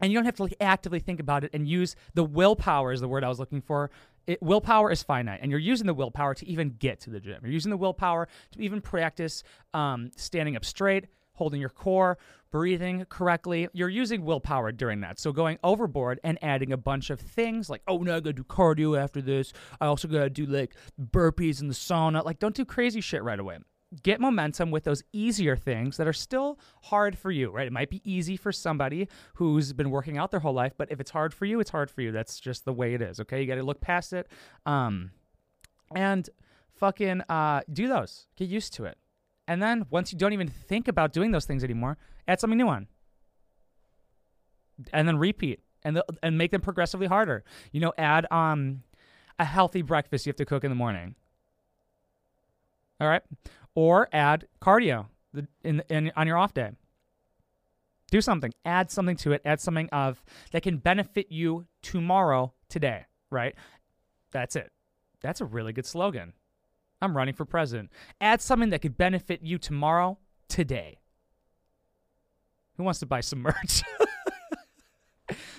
and 0.00 0.12
you 0.12 0.18
don't 0.18 0.24
have 0.24 0.36
to 0.36 0.42
like 0.42 0.54
actively 0.60 1.00
think 1.00 1.20
about 1.20 1.44
it 1.44 1.50
and 1.52 1.68
use 1.68 1.96
the 2.14 2.24
willpower 2.24 2.92
is 2.92 3.00
the 3.00 3.08
word 3.08 3.24
I 3.24 3.28
was 3.28 3.38
looking 3.38 3.60
for. 3.60 3.90
It, 4.26 4.42
willpower 4.42 4.90
is 4.90 5.02
finite, 5.02 5.38
and 5.40 5.50
you're 5.50 5.60
using 5.60 5.86
the 5.86 5.94
willpower 5.94 6.34
to 6.34 6.48
even 6.48 6.70
get 6.78 7.00
to 7.00 7.10
the 7.10 7.20
gym. 7.20 7.38
You're 7.42 7.52
using 7.52 7.70
the 7.70 7.76
willpower 7.76 8.26
to 8.52 8.60
even 8.60 8.80
practice 8.80 9.44
um, 9.72 10.10
standing 10.16 10.56
up 10.56 10.64
straight, 10.64 11.06
holding 11.34 11.60
your 11.60 11.70
core, 11.70 12.18
breathing 12.50 13.04
correctly. 13.08 13.68
You're 13.72 13.88
using 13.88 14.24
willpower 14.24 14.72
during 14.72 15.00
that. 15.02 15.20
So 15.20 15.30
going 15.30 15.58
overboard 15.62 16.18
and 16.24 16.38
adding 16.42 16.72
a 16.72 16.76
bunch 16.76 17.10
of 17.10 17.20
things 17.20 17.70
like, 17.70 17.82
oh 17.86 17.98
no, 17.98 18.16
I 18.16 18.20
gotta 18.20 18.32
do 18.32 18.44
cardio 18.44 19.00
after 19.00 19.22
this. 19.22 19.52
I 19.80 19.86
also 19.86 20.08
gotta 20.08 20.30
do 20.30 20.46
like 20.46 20.74
burpees 21.00 21.60
in 21.60 21.68
the 21.68 21.74
sauna. 21.74 22.24
Like, 22.24 22.40
don't 22.40 22.54
do 22.54 22.64
crazy 22.64 23.00
shit 23.00 23.22
right 23.22 23.38
away 23.38 23.58
get 24.02 24.20
momentum 24.20 24.70
with 24.70 24.84
those 24.84 25.02
easier 25.12 25.56
things 25.56 25.96
that 25.96 26.06
are 26.06 26.12
still 26.12 26.58
hard 26.84 27.16
for 27.16 27.30
you, 27.30 27.50
right? 27.50 27.66
It 27.66 27.72
might 27.72 27.90
be 27.90 28.02
easy 28.04 28.36
for 28.36 28.50
somebody 28.52 29.08
who's 29.34 29.72
been 29.72 29.90
working 29.90 30.18
out 30.18 30.30
their 30.30 30.40
whole 30.40 30.52
life, 30.52 30.72
but 30.76 30.90
if 30.90 31.00
it's 31.00 31.10
hard 31.10 31.32
for 31.32 31.44
you, 31.44 31.60
it's 31.60 31.70
hard 31.70 31.90
for 31.90 32.02
you. 32.02 32.10
That's 32.10 32.40
just 32.40 32.64
the 32.64 32.72
way 32.72 32.94
it 32.94 33.02
is, 33.02 33.20
okay? 33.20 33.40
You 33.40 33.46
got 33.46 33.56
to 33.56 33.62
look 33.62 33.80
past 33.80 34.12
it. 34.12 34.28
Um 34.64 35.12
and 35.94 36.28
fucking 36.74 37.22
uh 37.28 37.60
do 37.72 37.88
those. 37.88 38.26
Get 38.36 38.48
used 38.48 38.72
to 38.74 38.84
it. 38.84 38.98
And 39.46 39.62
then 39.62 39.86
once 39.90 40.12
you 40.12 40.18
don't 40.18 40.32
even 40.32 40.48
think 40.48 40.88
about 40.88 41.12
doing 41.12 41.30
those 41.30 41.44
things 41.44 41.62
anymore, 41.62 41.96
add 42.26 42.40
something 42.40 42.58
new 42.58 42.68
on. 42.68 42.88
And 44.92 45.06
then 45.06 45.16
repeat 45.16 45.60
and 45.84 45.96
the, 45.96 46.04
and 46.22 46.36
make 46.36 46.50
them 46.50 46.60
progressively 46.60 47.06
harder. 47.06 47.44
You 47.70 47.80
know, 47.80 47.92
add 47.96 48.26
um 48.32 48.82
a 49.38 49.44
healthy 49.44 49.82
breakfast 49.82 50.26
you 50.26 50.30
have 50.30 50.36
to 50.36 50.44
cook 50.44 50.64
in 50.64 50.70
the 50.70 50.76
morning. 50.76 51.14
All 53.00 53.06
right 53.06 53.22
or 53.76 54.08
add 54.12 54.48
cardio 54.60 55.06
in, 55.62 55.82
in 55.88 56.10
on 56.16 56.26
your 56.26 56.36
off 56.36 56.52
day. 56.52 56.72
Do 58.10 58.20
something, 58.20 58.52
add 58.64 58.90
something 58.90 59.16
to 59.18 59.32
it, 59.32 59.42
add 59.44 59.60
something 59.60 59.88
of 59.90 60.24
that 60.52 60.62
can 60.62 60.78
benefit 60.78 61.30
you 61.30 61.66
tomorrow, 61.82 62.52
today, 62.68 63.04
right? 63.30 63.54
That's 64.32 64.56
it. 64.56 64.72
That's 65.20 65.40
a 65.40 65.44
really 65.44 65.72
good 65.72 65.86
slogan. 65.86 66.32
I'm 67.02 67.16
running 67.16 67.34
for 67.34 67.44
president. 67.44 67.90
Add 68.20 68.40
something 68.40 68.70
that 68.70 68.80
could 68.80 68.96
benefit 68.96 69.42
you 69.42 69.58
tomorrow, 69.58 70.18
today. 70.48 70.98
Who 72.76 72.84
wants 72.84 73.00
to 73.00 73.06
buy 73.06 73.20
some 73.20 73.40
merch? 73.42 73.82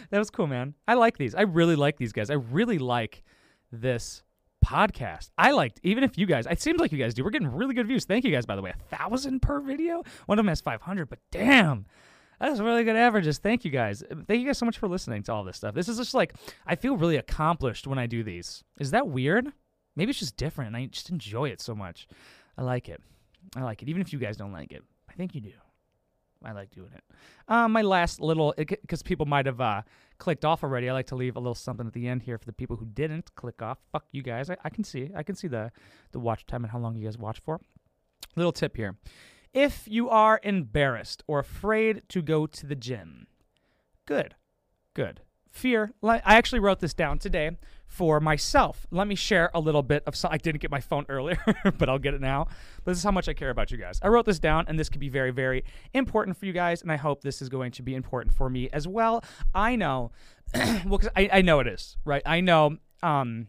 that 0.09 0.17
was 0.17 0.29
cool, 0.29 0.47
man. 0.47 0.73
I 0.87 0.95
like 0.95 1.17
these. 1.17 1.35
I 1.35 1.41
really 1.41 1.75
like 1.75 1.97
these 1.97 2.13
guys. 2.13 2.29
I 2.29 2.35
really 2.35 2.79
like 2.79 3.23
this 3.71 4.23
podcast. 4.65 5.29
I 5.37 5.51
liked, 5.51 5.79
even 5.83 6.03
if 6.03 6.17
you 6.17 6.25
guys, 6.25 6.45
it 6.49 6.61
seems 6.61 6.79
like 6.79 6.91
you 6.91 6.97
guys 6.97 7.13
do. 7.13 7.23
We're 7.23 7.29
getting 7.29 7.51
really 7.51 7.73
good 7.73 7.87
views. 7.87 8.05
Thank 8.05 8.25
you 8.25 8.31
guys, 8.31 8.45
by 8.45 8.55
the 8.55 8.61
way. 8.61 8.71
A 8.71 8.95
thousand 8.95 9.41
per 9.41 9.59
video. 9.59 10.03
One 10.25 10.37
of 10.37 10.43
them 10.43 10.49
has 10.49 10.61
500, 10.61 11.09
but 11.09 11.19
damn. 11.31 11.85
That's 12.39 12.59
really 12.59 12.83
good 12.83 12.95
averages. 12.95 13.39
Thank 13.39 13.65
you 13.65 13.71
guys. 13.71 14.03
Thank 14.27 14.41
you 14.41 14.45
guys 14.45 14.57
so 14.57 14.65
much 14.65 14.77
for 14.77 14.87
listening 14.87 15.23
to 15.23 15.33
all 15.33 15.43
this 15.43 15.57
stuff. 15.57 15.73
This 15.73 15.89
is 15.89 15.97
just 15.97 16.13
like 16.13 16.35
I 16.65 16.75
feel 16.75 16.95
really 16.95 17.17
accomplished 17.17 17.87
when 17.87 17.97
I 17.97 18.05
do 18.05 18.23
these. 18.23 18.63
Is 18.79 18.91
that 18.91 19.07
weird? 19.07 19.51
Maybe 19.95 20.11
it's 20.11 20.19
just 20.19 20.37
different. 20.37 20.75
I 20.75 20.85
just 20.85 21.09
enjoy 21.09 21.49
it 21.49 21.59
so 21.59 21.73
much. 21.73 22.07
I 22.57 22.61
like 22.61 22.89
it. 22.89 23.01
I 23.55 23.63
like 23.63 23.81
it. 23.81 23.89
Even 23.89 24.01
if 24.01 24.13
you 24.13 24.19
guys 24.19 24.37
don't 24.37 24.51
like 24.51 24.71
it, 24.71 24.83
I 25.09 25.13
think 25.13 25.33
you 25.33 25.41
do. 25.41 25.51
I 26.43 26.51
like 26.51 26.71
doing 26.71 26.91
it. 26.93 27.03
Uh, 27.47 27.67
my 27.67 27.81
last 27.81 28.19
little, 28.19 28.53
because 28.57 29.03
people 29.03 29.25
might 29.25 29.45
have 29.45 29.59
uh, 29.59 29.81
clicked 30.17 30.45
off 30.45 30.63
already. 30.63 30.89
I 30.89 30.93
like 30.93 31.07
to 31.07 31.15
leave 31.15 31.35
a 31.35 31.39
little 31.39 31.55
something 31.55 31.87
at 31.87 31.93
the 31.93 32.07
end 32.07 32.23
here 32.23 32.37
for 32.37 32.45
the 32.45 32.53
people 32.53 32.75
who 32.75 32.85
didn't 32.85 33.33
click 33.35 33.61
off. 33.61 33.79
Fuck 33.91 34.05
you 34.11 34.21
guys. 34.21 34.49
I, 34.49 34.57
I 34.63 34.69
can 34.69 34.83
see. 34.83 35.11
I 35.15 35.23
can 35.23 35.35
see 35.35 35.47
the 35.47 35.71
the 36.11 36.19
watch 36.19 36.45
time 36.45 36.63
and 36.63 36.71
how 36.71 36.79
long 36.79 36.95
you 36.95 37.05
guys 37.05 37.17
watch 37.17 37.39
for. 37.39 37.59
Little 38.35 38.51
tip 38.51 38.75
here. 38.77 38.97
If 39.53 39.87
you 39.87 40.09
are 40.09 40.39
embarrassed 40.43 41.23
or 41.27 41.39
afraid 41.39 42.03
to 42.09 42.21
go 42.21 42.45
to 42.45 42.65
the 42.65 42.75
gym, 42.75 43.27
good, 44.05 44.35
good. 44.93 45.21
Fear. 45.57 45.91
I 46.03 46.21
actually 46.23 46.59
wrote 46.59 46.81
this 46.81 46.93
down 46.93 47.17
today 47.17 47.49
for 47.87 48.19
myself. 48.19 48.85
Let 48.91 49.07
me 49.07 49.15
share 49.15 49.49
a 49.55 49.59
little 49.59 49.81
bit 49.81 50.03
of. 50.05 50.15
Some, 50.15 50.31
I 50.31 50.37
didn't 50.37 50.61
get 50.61 50.69
my 50.69 50.81
phone 50.81 51.03
earlier, 51.09 51.43
but 51.79 51.89
I'll 51.89 51.97
get 51.97 52.13
it 52.13 52.21
now. 52.21 52.45
But 52.83 52.91
this 52.91 52.99
is 52.99 53.03
how 53.03 53.09
much 53.09 53.27
I 53.27 53.33
care 53.33 53.49
about 53.49 53.71
you 53.71 53.77
guys. 53.77 53.99
I 54.03 54.09
wrote 54.09 54.27
this 54.27 54.37
down, 54.37 54.65
and 54.67 54.77
this 54.77 54.87
could 54.87 54.99
be 54.99 55.09
very, 55.09 55.31
very 55.31 55.63
important 55.95 56.37
for 56.37 56.45
you 56.45 56.53
guys, 56.53 56.83
and 56.83 56.91
I 56.91 56.95
hope 56.97 57.21
this 57.21 57.41
is 57.41 57.49
going 57.49 57.71
to 57.71 57.81
be 57.81 57.95
important 57.95 58.35
for 58.35 58.51
me 58.51 58.69
as 58.71 58.87
well. 58.87 59.23
I 59.55 59.75
know, 59.75 60.11
well, 60.53 60.99
because 60.99 61.09
I, 61.15 61.27
I 61.33 61.41
know 61.41 61.59
it 61.59 61.65
is 61.65 61.97
right. 62.05 62.21
I 62.23 62.39
know 62.41 62.77
um, 63.01 63.47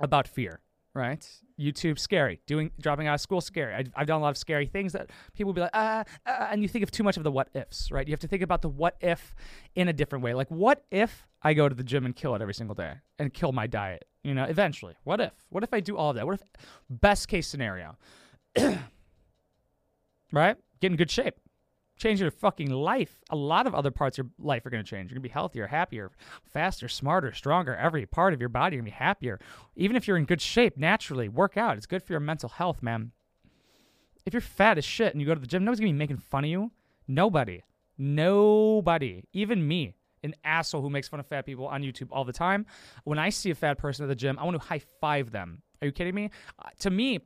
about 0.00 0.28
fear 0.28 0.60
right? 0.94 1.28
YouTube 1.58 1.98
scary. 1.98 2.40
Doing 2.46 2.70
dropping 2.80 3.06
out 3.06 3.14
of 3.14 3.20
school 3.20 3.40
scary. 3.40 3.74
I, 3.74 3.84
have 3.96 4.06
done 4.06 4.20
a 4.20 4.22
lot 4.22 4.30
of 4.30 4.36
scary 4.36 4.66
things 4.66 4.92
that 4.92 5.10
people 5.34 5.48
will 5.48 5.54
be 5.54 5.60
like, 5.62 5.70
ah, 5.74 6.04
ah, 6.26 6.48
and 6.50 6.62
you 6.62 6.68
think 6.68 6.82
of 6.82 6.90
too 6.90 7.02
much 7.02 7.16
of 7.16 7.24
the 7.24 7.32
what 7.32 7.48
ifs, 7.54 7.90
right? 7.90 8.06
You 8.06 8.12
have 8.12 8.20
to 8.20 8.28
think 8.28 8.42
about 8.42 8.62
the 8.62 8.68
what 8.68 8.96
if 9.00 9.34
in 9.74 9.88
a 9.88 9.92
different 9.92 10.24
way. 10.24 10.34
Like, 10.34 10.50
what 10.50 10.84
if 10.90 11.26
I 11.42 11.54
go 11.54 11.68
to 11.68 11.74
the 11.74 11.84
gym 11.84 12.04
and 12.04 12.14
kill 12.14 12.34
it 12.34 12.42
every 12.42 12.54
single 12.54 12.74
day 12.74 12.94
and 13.18 13.32
kill 13.32 13.52
my 13.52 13.66
diet? 13.66 14.04
You 14.22 14.34
know, 14.34 14.44
eventually. 14.44 14.94
What 15.04 15.20
if? 15.20 15.32
What 15.50 15.64
if 15.64 15.74
I 15.74 15.80
do 15.80 15.96
all 15.96 16.10
of 16.10 16.16
that? 16.16 16.26
What 16.26 16.34
if 16.34 16.42
best 16.88 17.28
case 17.28 17.46
scenario? 17.46 17.96
right? 20.32 20.56
Get 20.80 20.90
in 20.90 20.96
good 20.96 21.10
shape 21.10 21.34
change 21.96 22.20
your 22.20 22.30
fucking 22.30 22.70
life. 22.70 23.20
A 23.30 23.36
lot 23.36 23.66
of 23.66 23.74
other 23.74 23.90
parts 23.90 24.18
of 24.18 24.26
your 24.26 24.32
life 24.46 24.66
are 24.66 24.70
going 24.70 24.84
to 24.84 24.88
change. 24.88 25.10
You're 25.10 25.16
going 25.16 25.22
to 25.22 25.28
be 25.28 25.32
healthier, 25.32 25.66
happier, 25.66 26.10
faster, 26.52 26.88
smarter, 26.88 27.32
stronger. 27.32 27.74
Every 27.76 28.06
part 28.06 28.34
of 28.34 28.40
your 28.40 28.48
body 28.48 28.76
going 28.76 28.84
to 28.84 28.90
be 28.90 28.94
happier. 28.94 29.38
Even 29.76 29.96
if 29.96 30.08
you're 30.08 30.16
in 30.16 30.24
good 30.24 30.40
shape, 30.40 30.76
naturally, 30.76 31.28
work 31.28 31.56
out. 31.56 31.76
It's 31.76 31.86
good 31.86 32.02
for 32.02 32.12
your 32.12 32.20
mental 32.20 32.48
health, 32.48 32.82
man. 32.82 33.12
If 34.26 34.32
you're 34.32 34.40
fat 34.40 34.78
as 34.78 34.84
shit 34.84 35.12
and 35.12 35.20
you 35.20 35.26
go 35.26 35.34
to 35.34 35.40
the 35.40 35.46
gym, 35.46 35.64
nobody's 35.64 35.80
going 35.80 35.92
to 35.92 35.94
be 35.94 35.98
making 35.98 36.18
fun 36.18 36.44
of 36.44 36.50
you. 36.50 36.70
Nobody. 37.06 37.62
Nobody. 37.98 39.22
Even 39.32 39.66
me, 39.66 39.94
an 40.22 40.34
asshole 40.44 40.82
who 40.82 40.90
makes 40.90 41.08
fun 41.08 41.20
of 41.20 41.26
fat 41.26 41.46
people 41.46 41.66
on 41.66 41.82
YouTube 41.82 42.08
all 42.10 42.24
the 42.24 42.32
time. 42.32 42.66
When 43.04 43.18
I 43.18 43.28
see 43.28 43.50
a 43.50 43.54
fat 43.54 43.78
person 43.78 44.04
at 44.04 44.08
the 44.08 44.14
gym, 44.14 44.38
I 44.38 44.44
want 44.44 44.60
to 44.60 44.66
high 44.66 44.80
five 45.00 45.30
them. 45.30 45.62
Are 45.82 45.86
you 45.86 45.92
kidding 45.92 46.14
me? 46.14 46.30
Uh, 46.58 46.70
to 46.80 46.90
me, 46.90 47.20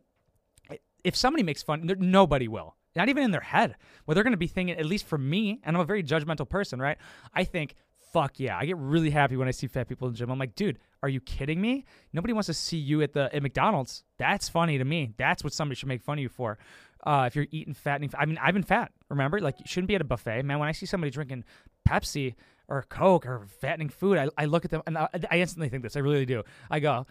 if 1.04 1.14
somebody 1.14 1.44
makes 1.44 1.62
fun, 1.62 1.90
nobody 1.98 2.48
will 2.48 2.74
not 2.98 3.08
even 3.08 3.22
in 3.22 3.30
their 3.30 3.40
head. 3.40 3.76
Well, 4.04 4.14
they're 4.14 4.24
going 4.24 4.32
to 4.32 4.37
be 4.37 4.48
thinking, 4.48 4.76
at 4.76 4.84
least 4.84 5.06
for 5.06 5.16
me, 5.16 5.61
and 5.62 5.76
I'm 5.76 5.80
a 5.80 5.87
very 5.87 6.02
judgmental 6.02 6.48
person, 6.48 6.80
right? 6.80 6.98
I 7.32 7.44
think, 7.44 7.76
fuck 8.12 8.40
yeah. 8.40 8.58
I 8.58 8.66
get 8.66 8.76
really 8.76 9.11
happy 9.11 9.37
when 9.37 9.48
I 9.48 9.52
see 9.52 9.68
fat 9.68 9.88
people 9.88 10.08
in 10.08 10.14
the 10.14 10.18
gym. 10.18 10.30
I'm 10.30 10.38
like, 10.38 10.54
dude, 10.54 10.78
are 11.02 11.08
you 11.08 11.20
kidding 11.20 11.61
me? 11.61 11.84
Nobody 12.12 12.32
wants 12.32 12.46
to 12.46 12.54
see 12.54 12.76
you 12.76 13.00
at 13.02 13.12
the 13.12 13.34
at 13.34 13.42
McDonald's. 13.42 14.04
That's 14.18 14.48
funny 14.48 14.78
to 14.78 14.84
me. 14.84 15.12
That's 15.16 15.44
what 15.44 15.52
somebody 15.52 15.76
should 15.76 15.88
make 15.88 16.02
fun 16.02 16.18
of 16.18 16.22
you 16.22 16.28
for. 16.28 16.58
Uh, 17.04 17.24
if 17.28 17.37
you're 17.37 17.46
eating 17.52 17.74
fat, 17.74 18.02
I 18.18 18.26
mean, 18.26 18.38
I've 18.42 18.54
been 18.54 18.64
fat. 18.64 18.90
Remember, 19.08 19.40
like 19.40 19.61
you 19.61 19.66
shouldn't 19.66 19.88
be 19.88 19.94
at 19.94 20.00
a 20.00 20.04
buffet, 20.04 20.42
man. 20.42 20.58
When 20.58 20.68
I 20.68 20.72
see 20.72 20.87
somebody 20.87 21.12
drinking 21.12 21.44
Pepsi 21.88 22.34
or 22.66 22.82
Coke 22.82 23.26
or 23.26 23.46
fattening 23.61 23.88
food, 23.88 24.18
I, 24.18 24.28
I 24.37 24.46
look 24.46 24.64
at 24.64 24.72
them 24.72 24.82
and 24.87 24.98
I, 24.98 25.08
I 25.30 25.38
instantly 25.38 25.68
think 25.68 25.84
this. 25.84 25.96
I 25.96 26.00
really 26.00 26.26
do. 26.26 26.42
I 26.68 26.80
go, 26.80 27.06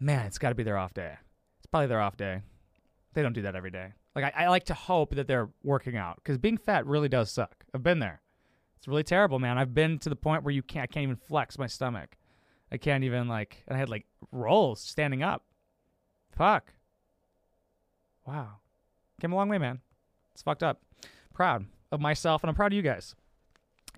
man, 0.00 0.24
it's 0.26 0.38
got 0.38 0.48
to 0.48 0.54
be 0.54 0.62
their 0.62 0.78
off 0.78 0.94
day. 0.94 1.14
It's 1.58 1.66
probably 1.66 1.88
their 1.88 2.00
off 2.00 2.16
day. 2.16 2.40
They 3.12 3.22
don't 3.22 3.34
do 3.34 3.42
that 3.42 3.54
every 3.54 3.70
day. 3.70 3.92
Like 4.16 4.34
I, 4.34 4.44
I 4.44 4.48
like 4.48 4.64
to 4.64 4.74
hope 4.74 5.14
that 5.14 5.28
they're 5.28 5.50
working 5.62 5.96
out 5.96 6.16
because 6.16 6.38
being 6.38 6.56
fat 6.56 6.86
really 6.86 7.08
does 7.08 7.30
suck. 7.30 7.64
I've 7.74 7.82
been 7.82 7.98
there. 7.98 8.22
It's 8.78 8.88
really 8.88 9.04
terrible, 9.04 9.38
man. 9.38 9.58
I've 9.58 9.74
been 9.74 9.98
to 10.00 10.08
the 10.08 10.16
point 10.16 10.42
where 10.42 10.54
you 10.54 10.62
can't. 10.62 10.84
I 10.84 10.86
can't 10.86 11.04
even 11.04 11.16
flex 11.16 11.58
my 11.58 11.66
stomach. 11.66 12.16
I 12.72 12.78
can't 12.78 13.04
even 13.04 13.28
like. 13.28 13.62
And 13.68 13.76
I 13.76 13.78
had 13.78 13.90
like 13.90 14.06
rolls 14.32 14.80
standing 14.80 15.22
up. 15.22 15.44
Fuck. 16.36 16.72
Wow. 18.26 18.56
Came 19.20 19.32
a 19.32 19.36
long 19.36 19.50
way, 19.50 19.58
man. 19.58 19.80
It's 20.32 20.42
fucked 20.42 20.62
up. 20.62 20.80
Proud 21.34 21.66
of 21.92 22.00
myself, 22.00 22.42
and 22.42 22.48
I'm 22.48 22.56
proud 22.56 22.72
of 22.72 22.76
you 22.76 22.82
guys. 22.82 23.14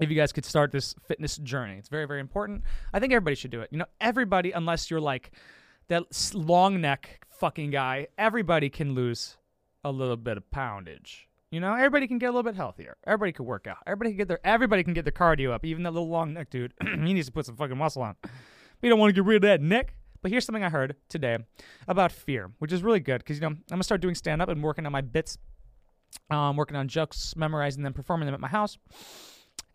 If 0.00 0.10
you 0.10 0.16
guys 0.16 0.32
could 0.32 0.44
start 0.44 0.70
this 0.70 0.94
fitness 1.06 1.38
journey, 1.38 1.76
it's 1.78 1.88
very, 1.88 2.06
very 2.06 2.20
important. 2.20 2.62
I 2.92 3.00
think 3.00 3.12
everybody 3.12 3.36
should 3.36 3.50
do 3.50 3.60
it. 3.60 3.68
You 3.72 3.78
know, 3.78 3.86
everybody, 4.00 4.52
unless 4.52 4.90
you're 4.90 5.00
like 5.00 5.32
that 5.88 6.04
long 6.34 6.80
neck 6.80 7.24
fucking 7.30 7.70
guy, 7.70 8.08
everybody 8.18 8.68
can 8.68 8.94
lose 8.94 9.37
a 9.88 9.92
little 9.92 10.16
bit 10.16 10.36
of 10.36 10.50
poundage. 10.50 11.28
You 11.50 11.60
know, 11.60 11.74
everybody 11.74 12.06
can 12.06 12.18
get 12.18 12.26
a 12.26 12.30
little 12.30 12.42
bit 12.42 12.56
healthier. 12.56 12.96
Everybody 13.06 13.32
can 13.32 13.46
work 13.46 13.66
out. 13.66 13.78
Everybody 13.86 14.10
can 14.10 14.18
get 14.18 14.28
their 14.28 14.40
everybody 14.44 14.84
can 14.84 14.92
get 14.92 15.04
their 15.04 15.12
cardio 15.12 15.50
up. 15.50 15.64
Even 15.64 15.82
that 15.84 15.92
little 15.92 16.08
long 16.08 16.34
neck 16.34 16.50
dude, 16.50 16.74
he 16.82 17.14
needs 17.14 17.26
to 17.26 17.32
put 17.32 17.46
some 17.46 17.56
fucking 17.56 17.76
muscle 17.76 18.02
on. 18.02 18.16
We 18.82 18.88
don't 18.88 18.98
want 18.98 19.10
to 19.10 19.14
get 19.14 19.26
rid 19.26 19.36
of 19.36 19.42
that 19.42 19.62
neck. 19.62 19.94
But 20.20 20.30
here's 20.30 20.44
something 20.44 20.64
I 20.64 20.68
heard 20.68 20.96
today 21.08 21.38
about 21.86 22.10
fear, 22.10 22.50
which 22.58 22.72
is 22.72 22.82
really 22.82 23.00
good 23.00 23.18
because 23.18 23.36
you 23.36 23.42
know 23.42 23.48
I'm 23.48 23.62
gonna 23.68 23.84
start 23.84 24.00
doing 24.00 24.14
stand 24.14 24.42
up 24.42 24.48
and 24.48 24.62
working 24.62 24.84
on 24.84 24.92
my 24.92 25.00
bits, 25.00 25.38
um, 26.30 26.56
working 26.56 26.76
on 26.76 26.88
jokes, 26.88 27.34
memorizing 27.36 27.82
them, 27.82 27.92
performing 27.94 28.26
them 28.26 28.34
at 28.34 28.40
my 28.40 28.48
house. 28.48 28.78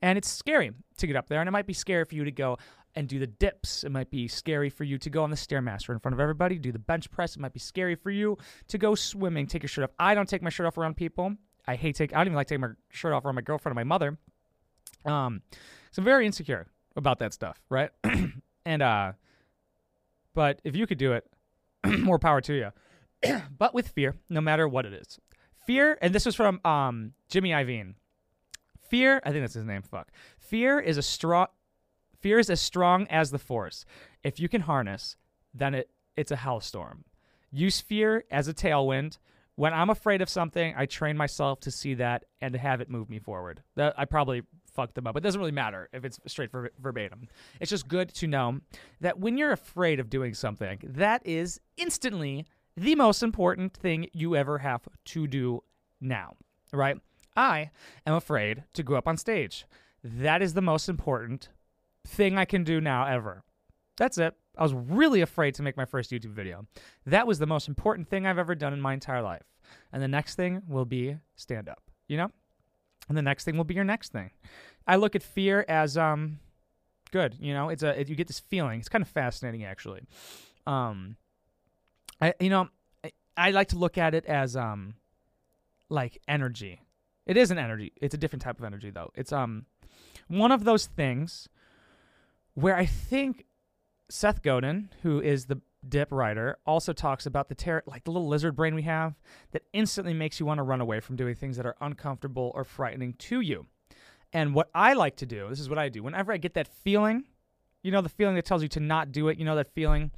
And 0.03 0.17
it's 0.17 0.29
scary 0.29 0.71
to 0.97 1.07
get 1.07 1.15
up 1.15 1.29
there, 1.29 1.39
and 1.39 1.47
it 1.47 1.51
might 1.51 1.65
be 1.65 1.73
scary 1.73 2.03
for 2.03 2.13
you 2.13 2.25
to 2.25 2.31
go 2.31 2.57
and 2.93 3.07
do 3.07 3.19
the 3.19 3.27
dips. 3.27 3.85
It 3.85 3.89
might 3.89 4.11
be 4.11 4.27
scary 4.27 4.69
for 4.69 4.83
you 4.83 4.97
to 4.97 5.09
go 5.09 5.23
on 5.23 5.29
the 5.29 5.37
Stairmaster 5.37 5.93
in 5.93 5.99
front 5.99 6.13
of 6.13 6.19
everybody, 6.19 6.59
do 6.59 6.73
the 6.73 6.77
bench 6.77 7.09
press. 7.09 7.37
It 7.37 7.39
might 7.39 7.53
be 7.53 7.59
scary 7.61 7.95
for 7.95 8.11
you 8.11 8.37
to 8.67 8.77
go 8.77 8.95
swimming, 8.95 9.47
take 9.47 9.63
your 9.63 9.69
shirt 9.69 9.85
off. 9.85 9.91
I 9.97 10.13
don't 10.13 10.27
take 10.27 10.41
my 10.41 10.49
shirt 10.49 10.67
off 10.67 10.77
around 10.77 10.97
people. 10.97 11.33
I 11.65 11.75
hate 11.75 11.95
take. 11.95 12.13
I 12.13 12.17
don't 12.17 12.27
even 12.27 12.35
like 12.35 12.47
taking 12.47 12.59
my 12.59 12.71
shirt 12.89 13.13
off 13.13 13.23
around 13.23 13.35
my 13.35 13.41
girlfriend 13.41 13.71
or 13.71 13.79
my 13.79 13.85
mother. 13.85 14.17
Um, 15.05 15.41
so 15.91 16.01
I'm 16.01 16.03
very 16.03 16.25
insecure 16.25 16.67
about 16.97 17.19
that 17.19 17.33
stuff, 17.33 17.61
right? 17.69 17.89
and 18.65 18.81
uh, 18.81 19.13
but 20.35 20.59
if 20.65 20.75
you 20.75 20.85
could 20.85 20.97
do 20.97 21.13
it, 21.13 21.25
more 21.99 22.19
power 22.19 22.41
to 22.41 22.53
you. 22.53 23.39
but 23.57 23.73
with 23.73 23.87
fear, 23.87 24.17
no 24.29 24.41
matter 24.41 24.67
what 24.67 24.85
it 24.85 24.91
is, 24.91 25.17
fear. 25.65 25.97
And 26.01 26.13
this 26.13 26.25
was 26.25 26.35
from 26.35 26.59
um 26.65 27.13
Jimmy 27.29 27.51
Iovine. 27.51 27.95
Fear, 28.93 29.21
I 29.23 29.31
think 29.31 29.41
that's 29.41 29.55
his 29.55 29.65
name. 29.65 29.81
Fuck. 29.81 30.11
Fear 30.37 30.79
is 30.79 30.99
a 30.99 31.01
strong 31.01 31.47
Fear 32.19 32.37
is 32.37 32.51
as 32.51 32.61
strong 32.61 33.07
as 33.07 33.31
the 33.31 33.39
force. 33.39 33.85
If 34.23 34.39
you 34.39 34.47
can 34.47 34.61
harness, 34.61 35.17
then 35.51 35.73
it, 35.73 35.89
it's 36.15 36.31
a 36.31 36.35
hellstorm. 36.35 36.99
Use 37.51 37.81
fear 37.81 38.23
as 38.29 38.47
a 38.47 38.53
tailwind. 38.53 39.17
When 39.55 39.73
I'm 39.73 39.89
afraid 39.89 40.21
of 40.21 40.29
something, 40.29 40.75
I 40.77 40.85
train 40.85 41.17
myself 41.17 41.59
to 41.61 41.71
see 41.71 41.95
that 41.95 42.25
and 42.39 42.53
to 42.53 42.59
have 42.59 42.81
it 42.81 42.89
move 42.89 43.09
me 43.09 43.17
forward. 43.17 43.63
That 43.77 43.95
I 43.97 44.05
probably 44.05 44.43
fucked 44.71 44.93
them 44.93 45.07
up. 45.07 45.17
It 45.17 45.21
doesn't 45.21 45.41
really 45.41 45.51
matter 45.51 45.89
if 45.91 46.05
it's 46.05 46.19
straight 46.27 46.51
ver- 46.51 46.69
verbatim. 46.79 47.29
It's 47.59 47.71
just 47.71 47.87
good 47.87 48.13
to 48.13 48.27
know 48.27 48.59
that 49.01 49.19
when 49.19 49.39
you're 49.39 49.53
afraid 49.53 49.99
of 49.99 50.11
doing 50.11 50.35
something, 50.35 50.77
that 50.83 51.25
is 51.25 51.59
instantly 51.77 52.45
the 52.77 52.93
most 52.93 53.23
important 53.23 53.73
thing 53.73 54.05
you 54.13 54.35
ever 54.35 54.59
have 54.59 54.87
to 55.05 55.25
do 55.25 55.63
now, 55.99 56.35
right? 56.71 56.99
I 57.35 57.71
am 58.05 58.13
afraid 58.13 58.63
to 58.73 58.83
go 58.83 58.95
up 58.95 59.07
on 59.07 59.17
stage. 59.17 59.65
That 60.03 60.41
is 60.41 60.53
the 60.53 60.61
most 60.61 60.89
important 60.89 61.49
thing 62.05 62.37
I 62.37 62.45
can 62.45 62.63
do 62.63 62.81
now 62.81 63.05
ever. 63.05 63.43
That's 63.97 64.17
it. 64.17 64.35
I 64.57 64.63
was 64.63 64.73
really 64.73 65.21
afraid 65.21 65.55
to 65.55 65.63
make 65.63 65.77
my 65.77 65.85
first 65.85 66.11
YouTube 66.11 66.33
video. 66.33 66.67
That 67.05 67.25
was 67.25 67.39
the 67.39 67.47
most 67.47 67.67
important 67.67 68.07
thing 68.07 68.25
I've 68.25 68.37
ever 68.37 68.55
done 68.55 68.73
in 68.73 68.81
my 68.81 68.93
entire 68.93 69.21
life. 69.21 69.43
And 69.91 70.01
the 70.01 70.07
next 70.07 70.35
thing 70.35 70.61
will 70.67 70.85
be 70.85 71.17
stand 71.35 71.69
up, 71.69 71.81
you 72.07 72.17
know? 72.17 72.29
And 73.09 73.17
the 73.17 73.21
next 73.21 73.45
thing 73.45 73.57
will 73.57 73.63
be 73.63 73.73
your 73.73 73.83
next 73.83 74.11
thing. 74.11 74.31
I 74.85 74.97
look 74.97 75.15
at 75.15 75.23
fear 75.23 75.65
as 75.67 75.97
um 75.97 76.39
good, 77.11 77.35
you 77.39 77.53
know? 77.53 77.69
It's 77.69 77.83
a 77.83 77.99
it, 77.99 78.09
you 78.09 78.15
get 78.15 78.27
this 78.27 78.39
feeling. 78.39 78.79
It's 78.79 78.89
kind 78.89 79.01
of 79.01 79.07
fascinating 79.07 79.63
actually. 79.63 80.01
Um 80.67 81.17
I 82.21 82.33
you 82.39 82.49
know, 82.49 82.69
I, 83.03 83.11
I 83.35 83.51
like 83.51 83.69
to 83.69 83.77
look 83.77 83.97
at 83.97 84.13
it 84.13 84.25
as 84.25 84.55
um 84.55 84.95
like 85.89 86.21
energy. 86.27 86.82
It 87.25 87.37
is 87.37 87.51
an 87.51 87.57
energy. 87.57 87.93
It's 88.01 88.13
a 88.13 88.17
different 88.17 88.41
type 88.41 88.59
of 88.59 88.65
energy 88.65 88.89
though. 88.89 89.11
It's 89.15 89.31
um 89.31 89.65
one 90.27 90.51
of 90.51 90.63
those 90.63 90.85
things 90.85 91.49
where 92.53 92.75
I 92.75 92.85
think 92.85 93.45
Seth 94.09 94.41
Godin, 94.41 94.89
who 95.01 95.21
is 95.21 95.45
the 95.45 95.61
dip 95.87 96.11
writer, 96.11 96.57
also 96.65 96.93
talks 96.93 97.25
about 97.25 97.49
the 97.49 97.55
ter- 97.55 97.83
like 97.85 98.03
the 98.03 98.11
little 98.11 98.27
lizard 98.27 98.55
brain 98.55 98.75
we 98.75 98.83
have 98.83 99.15
that 99.51 99.63
instantly 99.73 100.13
makes 100.13 100.39
you 100.39 100.45
want 100.45 100.59
to 100.59 100.63
run 100.63 100.81
away 100.81 100.99
from 100.99 101.15
doing 101.15 101.35
things 101.35 101.57
that 101.57 101.65
are 101.65 101.75
uncomfortable 101.81 102.51
or 102.55 102.63
frightening 102.63 103.13
to 103.13 103.41
you. 103.41 103.65
And 104.31 104.55
what 104.55 104.69
I 104.73 104.93
like 104.93 105.15
to 105.17 105.25
do, 105.25 105.47
this 105.49 105.59
is 105.59 105.69
what 105.69 105.77
I 105.77 105.89
do. 105.89 106.03
Whenever 106.03 106.33
I 106.33 106.37
get 106.37 106.55
that 106.55 106.67
feeling, 106.67 107.25
you 107.83 107.91
know, 107.91 108.01
the 108.01 108.09
feeling 108.09 108.35
that 108.35 108.45
tells 108.45 108.63
you 108.63 108.69
to 108.69 108.79
not 108.79 109.11
do 109.11 109.27
it, 109.27 109.37
you 109.37 109.45
know, 109.45 109.55
that 109.55 109.73
feeling 109.73 110.11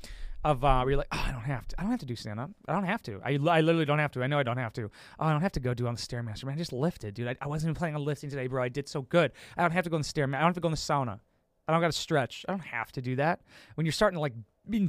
of 0.45 0.63
uh, 0.63 0.81
where 0.81 0.91
you're 0.91 0.97
like, 0.97 1.08
oh, 1.12 1.23
I 1.25 1.31
don't 1.31 1.41
have 1.41 1.67
to. 1.67 1.75
I 1.79 1.81
don't 1.81 1.91
have 1.91 1.99
to 2.01 2.05
do 2.05 2.15
stand 2.15 2.39
up. 2.39 2.51
I 2.67 2.73
don't 2.73 2.86
have 2.86 3.01
to. 3.03 3.19
I, 3.25 3.31
I 3.31 3.62
literally 3.62 3.86
don't 3.86 3.97
have 3.97 4.12
to. 4.12 4.23
I 4.23 4.27
know 4.27 4.38
I 4.38 4.43
don't 4.43 4.58
have 4.58 4.73
to. 4.73 4.91
Oh, 5.19 5.25
I 5.25 5.31
don't 5.31 5.41
have 5.41 5.53
to 5.53 5.60
go 5.60 5.73
do 5.73 5.88
on 5.88 5.95
the 5.95 5.99
stairmaster. 5.99 6.45
Man, 6.45 6.53
I 6.53 6.58
just 6.58 6.71
lifted, 6.71 7.15
dude. 7.15 7.27
I, 7.27 7.36
I 7.41 7.47
wasn't 7.47 7.69
even 7.69 7.75
planning 7.75 7.95
on 7.95 8.05
lifting 8.05 8.29
today, 8.29 8.45
bro. 8.45 8.62
I 8.62 8.69
did 8.69 8.88
so 8.88 9.01
good. 9.01 9.31
I 9.58 9.63
don't 9.63 9.71
have 9.71 9.86
to 9.86 9.89
go 9.89 9.95
on 9.95 10.03
the 10.03 10.08
stairmaster. 10.08 10.36
I 10.36 10.41
don't 10.41 10.49
have 10.49 10.53
to 10.53 10.62
go 10.62 10.67
in 10.67 10.71
the 10.73 10.77
sauna. 10.77 11.19
I 11.67 11.71
don't 11.71 11.81
got 11.81 11.91
to 11.91 11.97
stretch. 11.97 12.45
I 12.47 12.51
don't 12.51 12.60
have 12.60 12.91
to 12.91 13.01
do 13.01 13.15
that. 13.15 13.41
When 13.73 13.86
you're 13.88 13.91
starting 13.91 14.17
to 14.17 14.21
like 14.21 14.34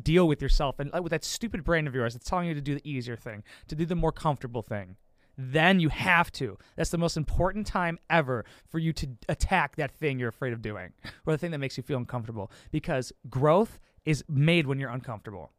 deal 0.02 0.28
with 0.28 0.42
yourself 0.42 0.78
and 0.78 0.94
uh, 0.94 1.00
with 1.02 1.10
that 1.10 1.24
stupid 1.24 1.64
brain 1.64 1.86
of 1.86 1.94
yours 1.94 2.12
that's 2.12 2.28
telling 2.28 2.48
you 2.48 2.54
to 2.54 2.60
do 2.60 2.74
the 2.74 2.86
easier 2.88 3.16
thing, 3.16 3.42
to 3.68 3.74
do 3.74 3.86
the 3.86 3.94
more 3.94 4.12
comfortable 4.12 4.60
thing, 4.60 4.96
then 5.38 5.80
you 5.80 5.88
have 5.88 6.30
to. 6.32 6.58
That's 6.76 6.90
the 6.90 6.98
most 6.98 7.16
important 7.16 7.66
time 7.66 7.98
ever 8.10 8.44
for 8.68 8.78
you 8.78 8.92
to 8.94 9.08
attack 9.30 9.76
that 9.76 9.90
thing 9.92 10.18
you're 10.18 10.28
afraid 10.28 10.52
of 10.52 10.60
doing 10.60 10.92
or 11.26 11.32
the 11.32 11.38
thing 11.38 11.50
that 11.52 11.58
makes 11.58 11.78
you 11.78 11.82
feel 11.82 11.98
uncomfortable 11.98 12.50
because 12.70 13.10
growth 13.30 13.78
is 14.06 14.24
made 14.28 14.66
when 14.66 14.78
you're 14.78 14.90
uncomfortable. 14.90 15.50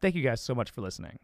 Thank 0.00 0.14
you 0.14 0.22
guys 0.22 0.40
so 0.40 0.54
much 0.54 0.70
for 0.70 0.80
listening. 0.80 1.18